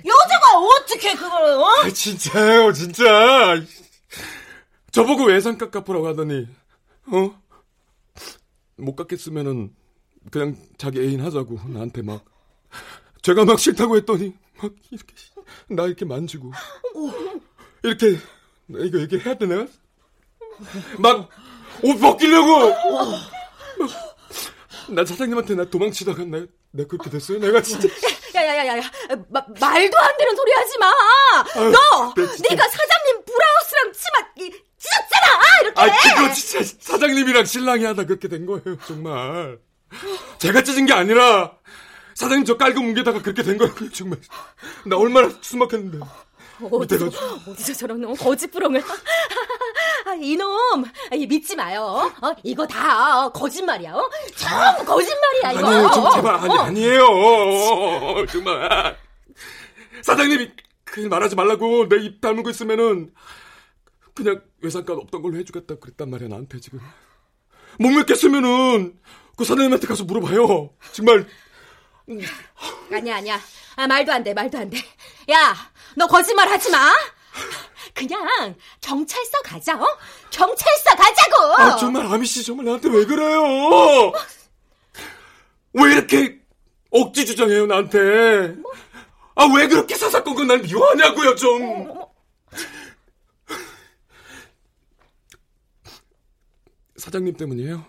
여자가 0.05 0.59
어떻게 0.59 1.13
그걸 1.15 1.43
어? 1.53 1.65
아, 1.83 1.89
진짜요, 1.89 2.71
진짜. 2.73 3.61
저보고 4.91 5.25
외상값 5.25 5.71
갚으라고 5.71 6.07
하더니, 6.07 6.47
어? 7.07 7.41
못 8.77 8.95
갚겠으면은, 8.95 9.75
그냥 10.31 10.55
자기 10.77 10.99
애인 11.01 11.23
하자고, 11.23 11.59
나한테 11.67 12.01
막. 12.03 12.23
제가 13.21 13.45
막 13.45 13.59
싫다고 13.59 13.97
했더니, 13.97 14.33
막, 14.61 14.71
이렇게, 14.91 15.13
나 15.69 15.83
이렇게 15.85 16.05
만지고. 16.05 16.51
이렇게, 17.83 18.17
나 18.67 18.79
이거 18.79 18.99
얘기해야 18.99 19.35
돼, 19.35 19.45
내가? 19.45 19.67
막, 20.99 21.29
옷 21.83 21.97
벗기려고! 21.99 22.73
나 24.89 25.03
사장님한테 25.05 25.55
나 25.55 25.65
도망치다가 25.69 26.23
나, 26.25 26.45
나 26.71 26.85
그렇게 26.85 27.09
됐어요? 27.09 27.39
내가 27.39 27.61
진짜. 27.61 27.87
야야야야야, 28.33 28.81
마, 29.29 29.45
말도 29.59 29.99
안 29.99 30.17
되는 30.17 30.35
소리 30.35 30.51
하지 30.53 30.77
마. 30.77 30.87
아유, 31.55 31.71
너, 31.71 32.13
네, 32.15 32.27
진짜. 32.27 32.49
네가 32.49 32.67
사장님 32.67 33.23
브라우스랑 33.25 33.93
치마 33.93 34.47
이, 34.47 34.51
찢었잖아. 34.77 35.61
이렇게. 35.61 35.81
아, 35.81 36.15
그거 36.15 36.33
진짜 36.33 36.75
사장님이랑 36.79 37.45
신랑이 37.45 37.83
하다 37.83 38.05
그렇게 38.05 38.27
된 38.27 38.45
거예요, 38.45 38.77
정말. 38.87 39.59
제가 40.39 40.63
찢은 40.63 40.85
게 40.85 40.93
아니라 40.93 41.57
사장님 42.17 42.45
저 42.45 42.57
깔고 42.57 42.81
뭉개다가 42.81 43.21
그렇게 43.21 43.43
된 43.43 43.59
거라고요, 43.59 43.91
정말. 43.91 44.19
나 44.87 44.97
얼마나 44.97 45.29
숨막혔는데. 45.39 45.99
어디서, 46.71 47.05
어디서 47.47 47.73
저런 47.75 48.01
놈 48.01 48.15
거짓부렁을. 48.15 48.81
아, 50.07 50.13
이놈, 50.19 50.83
믿지 51.29 51.55
마요. 51.55 52.11
어? 52.19 52.31
이거 52.41 52.65
다 52.65 53.29
거짓말이야. 53.29 53.93
어? 53.93 54.09
전부 54.35 54.83
거짓말이야, 54.85 55.51
이거. 55.51 55.67
아니에요, 55.67 55.91
좀 55.91 56.11
제발, 56.15 56.33
아니, 56.33 56.49
어. 56.57 56.61
아니에요. 56.61 58.25
정말. 58.31 58.97
사장님이 60.01 60.51
그 60.85 61.01
말하지 61.01 61.35
말라고 61.35 61.87
내 61.87 61.97
입 61.97 62.19
다물고 62.19 62.49
있으면은 62.49 63.13
그냥 64.15 64.41
외상값 64.61 64.97
없던 64.97 65.21
걸로 65.21 65.37
해주겠다 65.37 65.75
그랬단 65.75 66.09
말이야, 66.09 66.29
나한테 66.29 66.59
지금. 66.61 66.79
못 67.77 67.89
믿겠으면은 67.89 68.97
그 69.37 69.45
사장님한테 69.45 69.85
가서 69.85 70.03
물어봐요. 70.05 70.71
정말. 70.93 71.27
아니야, 72.91 73.17
아니야. 73.17 73.39
아, 73.75 73.87
말도 73.87 74.11
안 74.11 74.23
돼, 74.23 74.33
말도 74.33 74.57
안 74.57 74.69
돼. 74.69 74.77
야, 75.29 75.55
너 75.95 76.07
거짓말 76.07 76.47
하지 76.49 76.69
마. 76.71 76.93
그냥 77.93 78.55
경찰서 78.81 79.41
가자, 79.43 79.75
어? 79.75 79.85
경찰서 80.29 80.95
가자고! 80.95 81.53
아, 81.61 81.75
정말 81.77 82.05
아미 82.05 82.25
씨 82.25 82.43
정말 82.43 82.65
나한테 82.65 82.89
왜 82.89 83.05
그래요? 83.05 84.11
왜 85.73 85.93
이렇게 85.93 86.39
억지 86.91 87.25
주장해요, 87.25 87.65
나한테? 87.65 88.55
아, 89.35 89.45
왜 89.55 89.67
그렇게 89.67 89.95
사사건건 89.95 90.47
날 90.47 90.59
미워하냐고요, 90.59 91.35
좀. 91.35 92.07
사장님 96.97 97.35
때문이에요? 97.35 97.85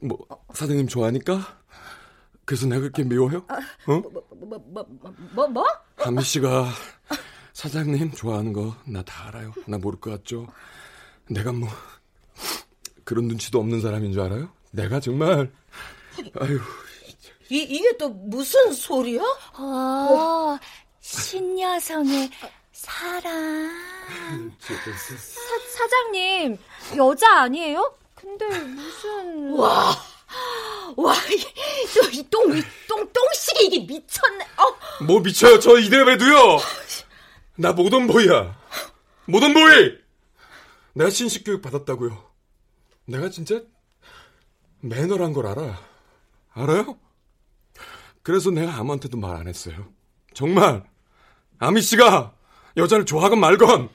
뭐, 0.00 0.18
사장님 0.54 0.88
좋아하니까? 0.88 1.62
그래서 2.52 2.66
내가 2.66 2.82
그렇게 2.82 3.02
미워요? 3.02 3.38
어? 3.48 3.56
뭐, 3.86 4.60
뭐, 4.66 4.86
뭐, 5.32 5.48
뭐? 5.48 5.66
아미 5.96 6.22
씨가 6.22 6.68
사장님 7.54 8.12
좋아하는 8.12 8.52
거 8.52 8.76
나 8.86 9.02
다 9.02 9.28
알아요. 9.28 9.54
나 9.66 9.78
모를 9.78 9.98
것 9.98 10.10
같죠? 10.10 10.46
내가 11.30 11.50
뭐 11.50 11.66
그런 13.04 13.26
눈치도 13.28 13.58
없는 13.58 13.80
사람인 13.80 14.12
줄 14.12 14.20
알아요? 14.20 14.50
내가 14.70 15.00
정말 15.00 15.50
아유 16.38 16.60
이, 17.48 17.56
이게 17.56 17.96
또 17.96 18.10
무슨 18.10 18.74
소리야? 18.74 19.22
어, 19.58 20.58
신여성의 21.00 22.30
사랑. 22.72 23.70
사, 24.60 25.58
사장님, 25.78 26.58
여자 26.98 27.34
아니에요? 27.44 27.94
근데 28.14 28.46
무슨... 28.60 29.52
와, 29.52 29.94
와, 30.96 31.14
또, 31.94 32.10
이 32.10 32.22
똥, 32.30 32.56
이 32.56 32.62
똥, 32.88 33.10
똥식이 33.12 33.66
이게 33.66 33.78
미쳤네. 33.80 34.44
어. 34.44 35.04
뭐 35.04 35.20
미쳐요? 35.20 35.58
저 35.60 35.78
이대배도요. 35.78 36.58
나 37.56 37.72
모던보이야. 37.72 38.60
모던보이. 39.26 39.98
내가 40.94 41.10
신식 41.10 41.44
교육 41.44 41.62
받았다고요. 41.62 42.30
내가 43.06 43.30
진짜 43.30 43.60
매너란 44.80 45.32
걸 45.32 45.46
알아. 45.46 45.80
알아요? 46.52 46.98
그래서 48.22 48.50
내가 48.50 48.74
아무한테도 48.76 49.16
말 49.16 49.34
안 49.36 49.48
했어요. 49.48 49.92
정말 50.34 50.84
아미 51.58 51.80
씨가 51.82 52.34
여자를 52.76 53.04
좋아하건 53.06 53.40
말건 53.40 53.88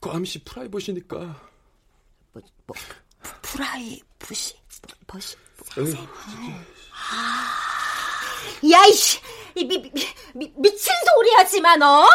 그 0.00 0.10
아미 0.10 0.26
씨 0.26 0.44
프라이버시니까. 0.44 1.16
뭐, 2.32 2.42
뭐 2.66 2.76
프라이버시? 3.42 4.56
버시? 5.06 5.36
아, 7.10 7.54
야이씨, 8.70 9.20
이 9.56 9.64
미, 9.64 9.78
미, 9.78 9.92
미, 10.34 10.52
미친 10.56 10.92
소리 11.04 11.30
하지 11.34 11.60
마, 11.60 11.76
너! 11.76 12.02
어? 12.02 12.08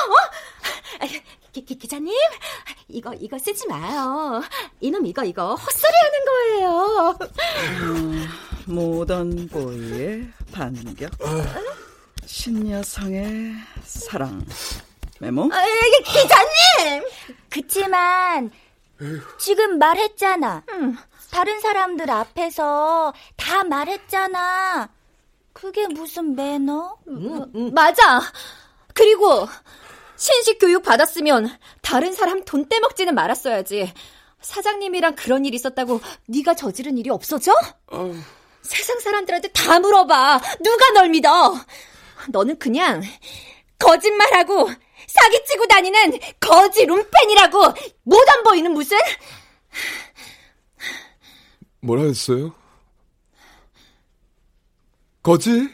기, 1.52 1.66
기, 1.66 1.78
기자님, 1.78 2.14
이거, 2.88 3.14
이거 3.16 3.38
쓰지 3.40 3.68
마요. 3.68 4.42
이놈 4.80 5.06
이거, 5.06 5.24
이거 5.24 5.56
헛소리 5.56 5.94
하는 6.04 6.26
거예요. 6.26 7.20
음, 7.82 8.28
모던 8.66 9.48
보이의 9.50 10.30
반격. 10.52 11.12
신여성의 12.26 13.54
사랑. 13.84 14.46
메모? 15.20 15.50
아, 15.52 15.64
기자님! 16.06 17.04
그치만, 17.50 18.52
지금 19.38 19.80
말했잖아. 19.80 20.64
다른 21.32 21.60
사람들 21.60 22.10
앞에서 22.10 23.14
다 23.38 23.64
말했잖아. 23.64 24.90
그게 25.54 25.88
무슨 25.88 26.36
매너? 26.36 26.98
음, 27.08 27.74
맞아. 27.74 28.22
그리고 28.94 29.48
신식 30.16 30.60
교육 30.60 30.84
받았으면 30.84 31.50
다른 31.82 32.14
사람 32.14 32.44
돈 32.44 32.68
떼먹지는 32.68 33.16
말았어야지. 33.16 33.94
사장님이랑 34.42 35.16
그런 35.16 35.46
일 35.46 35.54
있었다고 35.54 36.00
네가 36.28 36.56
저지른 36.56 36.98
일이 36.98 37.10
없어져? 37.10 37.54
어. 37.88 38.14
세상 38.62 39.00
사람들한테 39.00 39.50
다 39.50 39.80
물어봐. 39.80 40.42
누가 40.62 40.90
널 40.92 41.10
믿어? 41.10 41.56
너는 42.30 42.58
그냥 42.60 43.02
거짓말하고 43.80 44.70
사기치고 45.10 45.66
다니는 45.68 46.20
거지 46.40 46.86
룸펜이라고 46.86 47.74
못 48.04 48.30
안 48.30 48.44
보이는 48.44 48.72
무슨? 48.72 48.98
뭐라 51.82 52.04
했어요? 52.04 52.54
거지? 55.24 55.70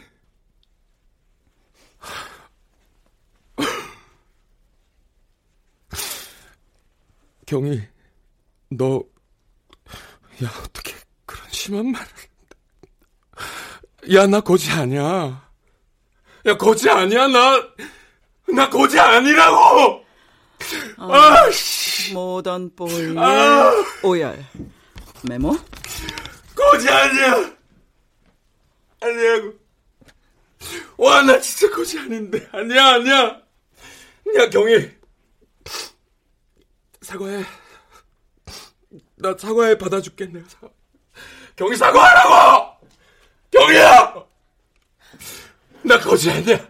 경희, 7.46 7.88
너, 8.70 9.04
야, 10.44 10.50
어떻게 10.64 10.94
그런 11.26 11.48
심한 11.52 11.92
말을. 11.92 12.08
야, 14.14 14.26
나 14.28 14.42
거지 14.42 14.72
아니야. 14.72 15.48
야, 16.48 16.58
거지 16.58 16.90
아니야, 16.90 17.28
나, 17.28 17.62
나 18.54 18.70
거지 18.70 19.00
아니라고! 19.00 20.06
아, 20.98 21.14
아, 21.14 21.52
씨. 21.52 22.14
모던 22.14 22.76
보이의 22.76 23.18
아. 23.18 23.72
오열. 24.04 24.43
메모? 25.24 25.58
거지 26.56 26.89
아니야! 26.89 27.52
아니야고. 29.02 29.54
와, 30.98 31.22
나 31.24 31.39
진짜 31.39 31.76
거지 31.76 32.00
아닌데. 32.00 32.48
아니야, 32.52 32.93
아니야. 32.96 33.41
야, 34.38 34.50
경희. 34.50 34.91
사과해. 37.02 37.43
나 39.18 39.36
사과해 39.38 39.78
받아줄게, 39.78 40.26
내가 40.26 40.48
사 40.50 40.58
경희 41.56 41.76
사과하라고! 41.78 42.78
경희야! 43.52 44.26
나 45.84 46.00
거지 46.00 46.32
아니야. 46.32 46.68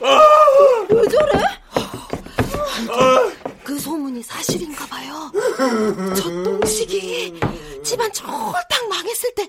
아, 0.00 0.86
왜 0.90 1.08
저래? 1.08 1.32
아, 2.88 3.32
그 3.64 3.78
소문이 3.78 4.22
사실인가 4.22 4.86
봐요. 4.86 5.30
저 6.16 6.28
똥식이 6.42 7.38
집안 7.84 8.12
쫄딱 8.12 8.88
망했을 8.88 9.32
때 9.34 9.48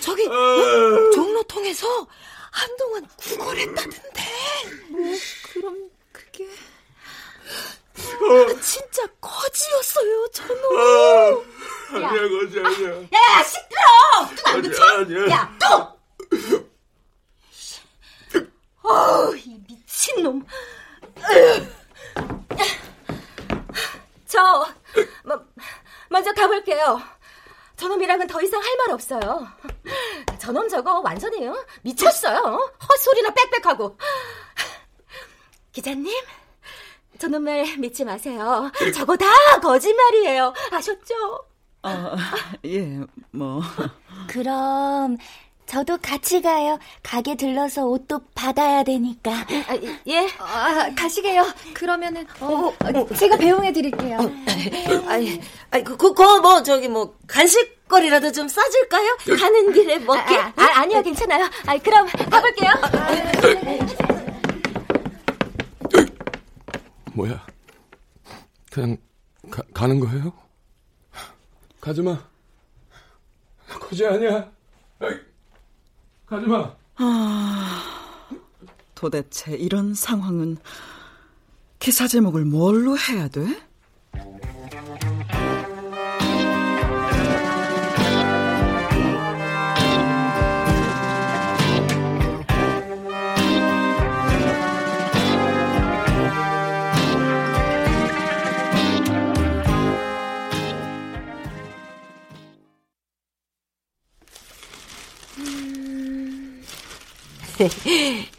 저기 0.00 0.26
어? 0.26 1.10
종로 1.14 1.42
통해서 1.44 1.86
한동안 2.50 3.06
구걸했다던데. 3.16 4.22
뭐 4.90 5.00
그럼 5.52 5.90
그게 6.12 6.46
아, 7.96 8.60
진짜 8.60 9.06
거지였어요, 9.20 10.28
저놈. 10.32 10.78
아, 10.78 11.96
아니야, 11.96 12.28
거지 12.28 12.60
아니야. 12.60 13.02
야, 13.12 13.42
시끄러! 13.42 14.60
그쳐? 14.62 14.84
아니야. 14.84 15.28
야, 15.30 15.58
뚱! 15.58 16.66
어우, 18.88 19.36
이 19.36 19.60
미친놈. 19.68 20.44
저, 24.26 24.66
뭐, 25.24 25.44
먼저 26.10 26.32
가볼게요. 26.32 27.00
저놈이랑은 27.76 28.26
더 28.26 28.40
이상 28.42 28.60
할 28.62 28.76
말 28.78 28.90
없어요. 28.90 29.46
저놈 30.38 30.68
저거 30.68 31.00
완전히 31.00 31.46
어? 31.46 31.54
미쳤어요. 31.82 32.72
헛소리나 32.88 33.34
빽빽하고. 33.34 33.98
기자님, 35.72 36.12
저놈 37.18 37.42
말 37.44 37.76
믿지 37.78 38.04
마세요. 38.04 38.70
저거 38.94 39.16
다 39.16 39.26
거짓말이에요. 39.60 40.54
아셨죠? 40.70 41.44
아, 41.82 42.16
예, 42.64 43.00
뭐. 43.30 43.60
그럼 44.28 45.16
저도 45.66 45.98
같이 45.98 46.40
가요. 46.40 46.78
가게 47.02 47.34
들러서 47.34 47.86
옷도 47.86 48.20
받아야 48.34 48.84
되니까. 48.84 49.32
아, 49.32 49.76
예. 50.06 50.28
아, 50.38 50.90
가시게요. 50.96 51.44
그러면은 51.74 52.26
어, 52.40 52.72
제가 53.16 53.36
배웅해 53.36 53.72
드릴게요. 53.72 54.18
아니, 55.08 55.40
아니, 55.70 55.84
그, 55.84 55.96
그, 55.96 56.14
그, 56.14 56.22
뭐, 56.40 56.62
저기, 56.62 56.88
뭐, 56.88 57.16
간식거리라도 57.26 58.32
좀 58.32 58.48
싸줄까요? 58.48 59.16
가는 59.38 59.72
길에 59.72 59.98
먹게? 59.98 60.36
아, 60.36 60.52
아, 60.56 60.80
아 60.80 60.86
니요, 60.86 61.02
괜찮아요. 61.02 61.50
아, 61.66 61.76
그럼 61.78 62.06
가볼게요. 62.30 62.70
뭐야? 67.12 67.44
그냥 68.70 68.96
가, 69.50 69.62
가는 69.72 69.98
거예요? 69.98 70.32
가지마. 71.80 72.18
거지 73.80 74.06
아니야. 74.06 74.50
가지마. 76.26 76.74
아, 76.96 77.82
도대체 78.94 79.52
이런 79.54 79.94
상황은 79.94 80.56
기사 81.78 82.08
제목을 82.08 82.44
뭘로 82.44 82.96
해야 82.98 83.28
돼? 83.28 83.46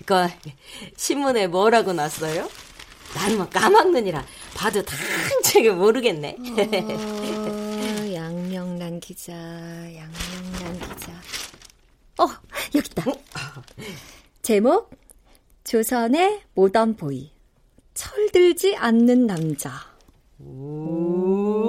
그 0.05 0.15
신문에 0.95 1.47
뭐라고 1.47 1.93
났어요? 1.93 2.49
나는 3.15 3.37
막 3.37 3.49
까막눈이라 3.49 4.25
봐도 4.53 4.83
당최게 4.83 5.71
모르겠네. 5.71 6.35
어, 6.39 8.13
양명란 8.13 8.99
기자, 8.99 9.33
양명란 9.33 10.79
기자. 10.79 11.11
어, 12.19 12.27
여기 12.75 12.89
있다. 12.89 13.03
제목 14.41 14.89
조선의 15.63 16.41
모던 16.53 16.95
보이. 16.95 17.31
철들지 17.93 18.75
않는 18.75 19.25
남자. 19.27 19.71
오, 20.39 21.65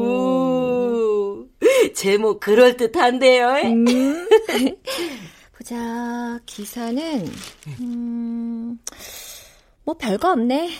제목 1.94 2.40
그럴듯한데요? 2.40 3.48
음. 3.64 4.28
보자, 5.68 6.40
기사는, 6.46 7.26
음, 7.80 8.78
뭐 9.84 9.94
별거 9.98 10.32
없네. 10.32 10.70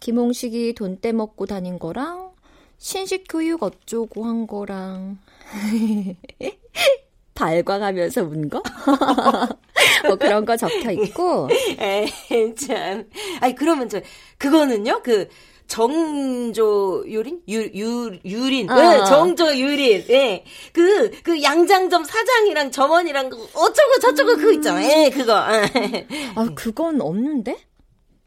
김홍식이 0.00 0.72
돈 0.72 0.98
떼먹고 1.02 1.44
다닌 1.44 1.78
거랑, 1.78 2.32
신식 2.78 3.26
교육 3.28 3.62
어쩌고 3.62 4.24
한 4.24 4.46
거랑, 4.46 5.18
발광하면서 7.34 8.22
운 8.22 8.48
거? 8.48 8.62
뭐 10.08 10.16
그런 10.16 10.46
거 10.46 10.56
적혀 10.56 10.92
있고. 10.92 11.50
에이, 11.78 12.54
참. 12.54 13.06
아니, 13.40 13.54
그러면 13.54 13.90
저, 13.90 14.00
그거는요? 14.38 15.02
그, 15.02 15.28
정조 15.66 17.04
유린? 17.06 17.42
유, 17.48 17.62
유, 17.74 18.18
유린. 18.24 18.70
어. 18.70 18.74
네, 18.74 19.04
정조 19.06 19.56
유린. 19.56 20.04
예. 20.10 20.44
그, 20.72 21.10
그 21.22 21.42
양장점 21.42 22.04
사장이랑 22.04 22.70
점원이랑 22.70 23.30
그 23.30 23.36
어쩌고 23.54 23.98
저쩌고 24.00 24.36
그거 24.36 24.52
있잖아. 24.52 24.82
예, 24.84 25.10
그거. 25.10 25.34
아, 25.34 26.48
그건 26.54 27.00
없는데? 27.00 27.56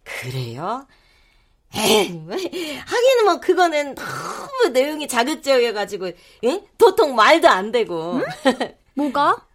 그래요? 0.03 0.88
하기는 1.71 3.25
뭐, 3.25 3.39
그거는 3.39 3.95
너무 3.95 4.69
내용이 4.71 5.07
자극적이어가지고, 5.07 6.11
예? 6.45 6.63
도통 6.77 7.15
말도 7.15 7.47
안 7.49 7.71
되고. 7.71 8.21
뭐가? 8.93 9.45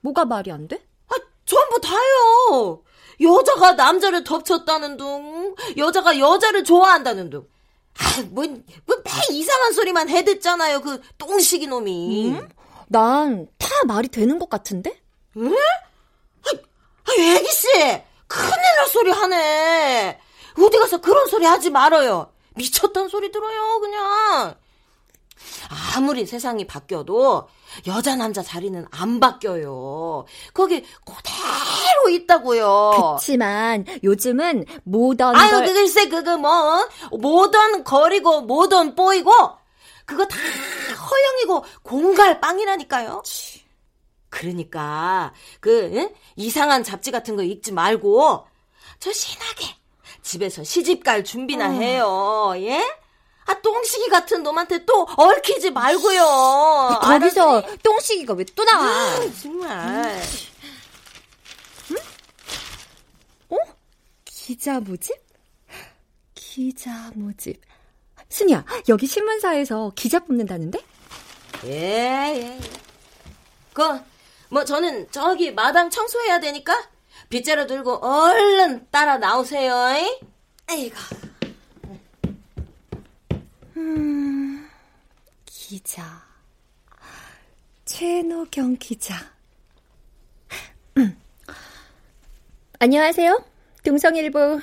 뭐가 0.00 0.24
말이 0.24 0.50
안 0.50 0.66
돼? 0.66 0.82
아, 1.08 1.14
전부 1.44 1.80
다요. 1.80 2.82
여자가 3.20 3.72
남자를 3.72 4.24
덮쳤다는 4.24 4.96
둥, 4.96 5.54
여자가 5.76 6.18
여자를 6.18 6.64
좋아한다는 6.64 7.30
둥. 7.30 7.46
아, 7.98 8.22
뭐, 8.30 8.44
뭐, 8.86 8.96
매 9.04 9.34
이상한 9.34 9.72
소리만 9.72 10.08
해댔잖아요. 10.08 10.82
그 10.82 11.00
똥식이 11.18 11.66
놈이. 11.66 12.30
음? 12.30 12.48
난다 12.86 13.68
말이 13.86 14.08
되는 14.08 14.38
것 14.38 14.48
같은데? 14.48 15.00
응? 15.36 15.52
아, 15.52 16.50
아, 16.50 17.12
애기씨! 17.20 17.68
큰일 18.26 18.50
날 18.50 18.86
소리 18.88 19.10
하네. 19.10 20.20
어디 20.58 20.78
가서 20.78 20.98
그런 20.98 21.26
소리 21.26 21.44
하지 21.44 21.70
말아요. 21.70 22.32
미쳤단 22.54 23.08
소리 23.08 23.30
들어요, 23.32 23.80
그냥. 23.80 24.56
아무리 25.96 26.26
세상이 26.26 26.66
바뀌어도 26.66 27.48
여자 27.86 28.16
남자 28.16 28.42
자리는 28.42 28.84
안 28.90 29.20
바뀌어요. 29.20 30.24
거기 30.52 30.82
그대 30.82 31.30
로 32.08 32.14
있다고요. 32.14 33.16
그치만 33.18 33.84
요즘은 34.02 34.64
모던 34.84 35.36
아유, 35.36 35.50
걸... 35.50 35.66
그 35.66 35.72
글쎄 35.74 36.08
그거 36.08 36.36
뭐 36.38 36.88
모던 37.12 37.84
거리고 37.84 38.42
모던 38.42 38.94
뽀이고 38.94 39.30
그거 40.06 40.24
다 40.26 40.36
허영이고 40.38 41.64
공갈 41.82 42.40
빵이라니까요. 42.40 43.22
그러니까 44.30 45.32
그 45.60 45.90
응? 45.94 46.14
이상한 46.36 46.82
잡지 46.82 47.10
같은 47.10 47.36
거 47.36 47.42
읽지 47.42 47.72
말고 47.72 48.46
저 48.98 49.12
신하게 49.12 49.66
집에서 50.22 50.64
시집 50.64 51.04
갈 51.04 51.24
준비나 51.24 51.70
해요. 51.70 52.52
예? 52.56 52.82
아, 53.46 53.54
똥시기 53.62 54.10
같은 54.10 54.42
놈한테 54.42 54.84
또 54.84 55.06
얽히지 55.16 55.70
말고요. 55.70 56.98
거기서 57.00 57.62
똥시기가 57.82 58.34
왜 58.34 58.44
또 58.54 58.62
나와? 58.64 58.84
아, 58.84 59.30
정말. 59.40 60.22
응? 61.90 61.96
어? 63.48 63.56
기자 64.48 64.80
모집? 64.80 65.14
기자 66.34 67.10
모집. 67.14 67.60
순이야, 68.30 68.64
여기 68.88 69.06
신문사에서 69.06 69.92
기자 69.94 70.20
뽑는다는데? 70.20 70.80
예, 71.66 71.70
예, 71.70 72.40
예. 72.40 72.60
그, 73.74 73.82
뭐, 74.48 74.64
저는 74.64 75.10
저기 75.10 75.52
마당 75.52 75.90
청소해야 75.90 76.40
되니까 76.40 76.72
빗자루 77.28 77.66
들고 77.66 77.96
얼른 77.96 78.86
따라 78.90 79.18
나오세요. 79.18 79.74
에이구. 80.70 80.96
음, 83.76 84.66
기자. 85.44 86.24
최노경 87.84 88.78
기자. 88.78 89.14
음. 90.96 91.20
안녕하세요. 92.78 93.57
동성일보 93.88 94.60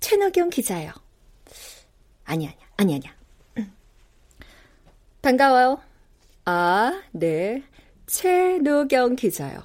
최노경 0.00 0.50
기자요. 0.50 0.92
아니, 2.26 2.46
아니야, 2.46 2.58
아니, 2.76 2.94
아니야. 2.96 3.16
음. 3.56 3.74
반가워요. 5.22 5.80
아, 6.44 7.02
네. 7.10 7.62
최노경 8.06 9.16
기자요. 9.16 9.62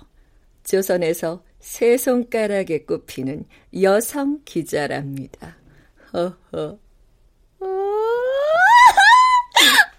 조선에서 0.63 1.43
세 1.59 1.97
손가락에 1.97 2.85
꼽히는 2.85 3.43
여성 3.81 4.39
기자랍니다. 4.45 5.57
허허. 6.13 6.79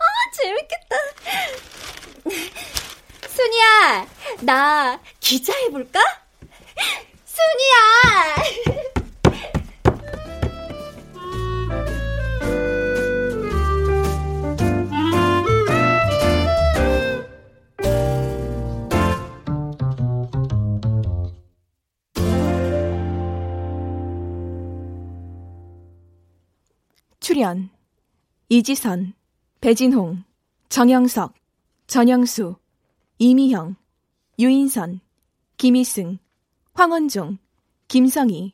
아, 0.00 0.30
재밌겠다. 0.32 0.96
순이야, 3.28 4.08
나 4.40 4.98
기자 5.20 5.52
해볼까? 5.66 6.00
순이야! 7.26 9.01
출연 27.32 27.70
이지선, 28.50 29.14
배진홍, 29.62 30.22
정영석, 30.68 31.32
전영수, 31.86 32.56
이미형, 33.16 33.76
유인선, 34.38 35.00
김희승, 35.56 36.18
황원종, 36.74 37.38
김성희. 37.88 38.52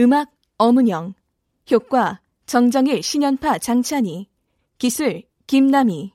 음악 0.00 0.32
어문영 0.58 1.14
효과 1.70 2.20
정정일 2.46 3.00
신연파 3.00 3.58
장찬희 3.58 4.28
기술 4.78 5.22
김남희. 5.46 6.12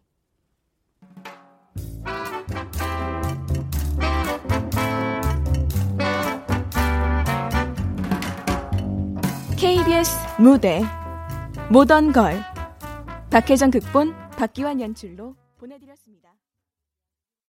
KBS 9.58 10.12
무대 10.42 10.84
모던 11.72 12.12
걸 12.14 12.44
박혜정 13.32 13.72
극본 13.72 14.14
박기환 14.38 14.80
연출로 14.80 15.36
보내드렸습니다. 15.58 16.30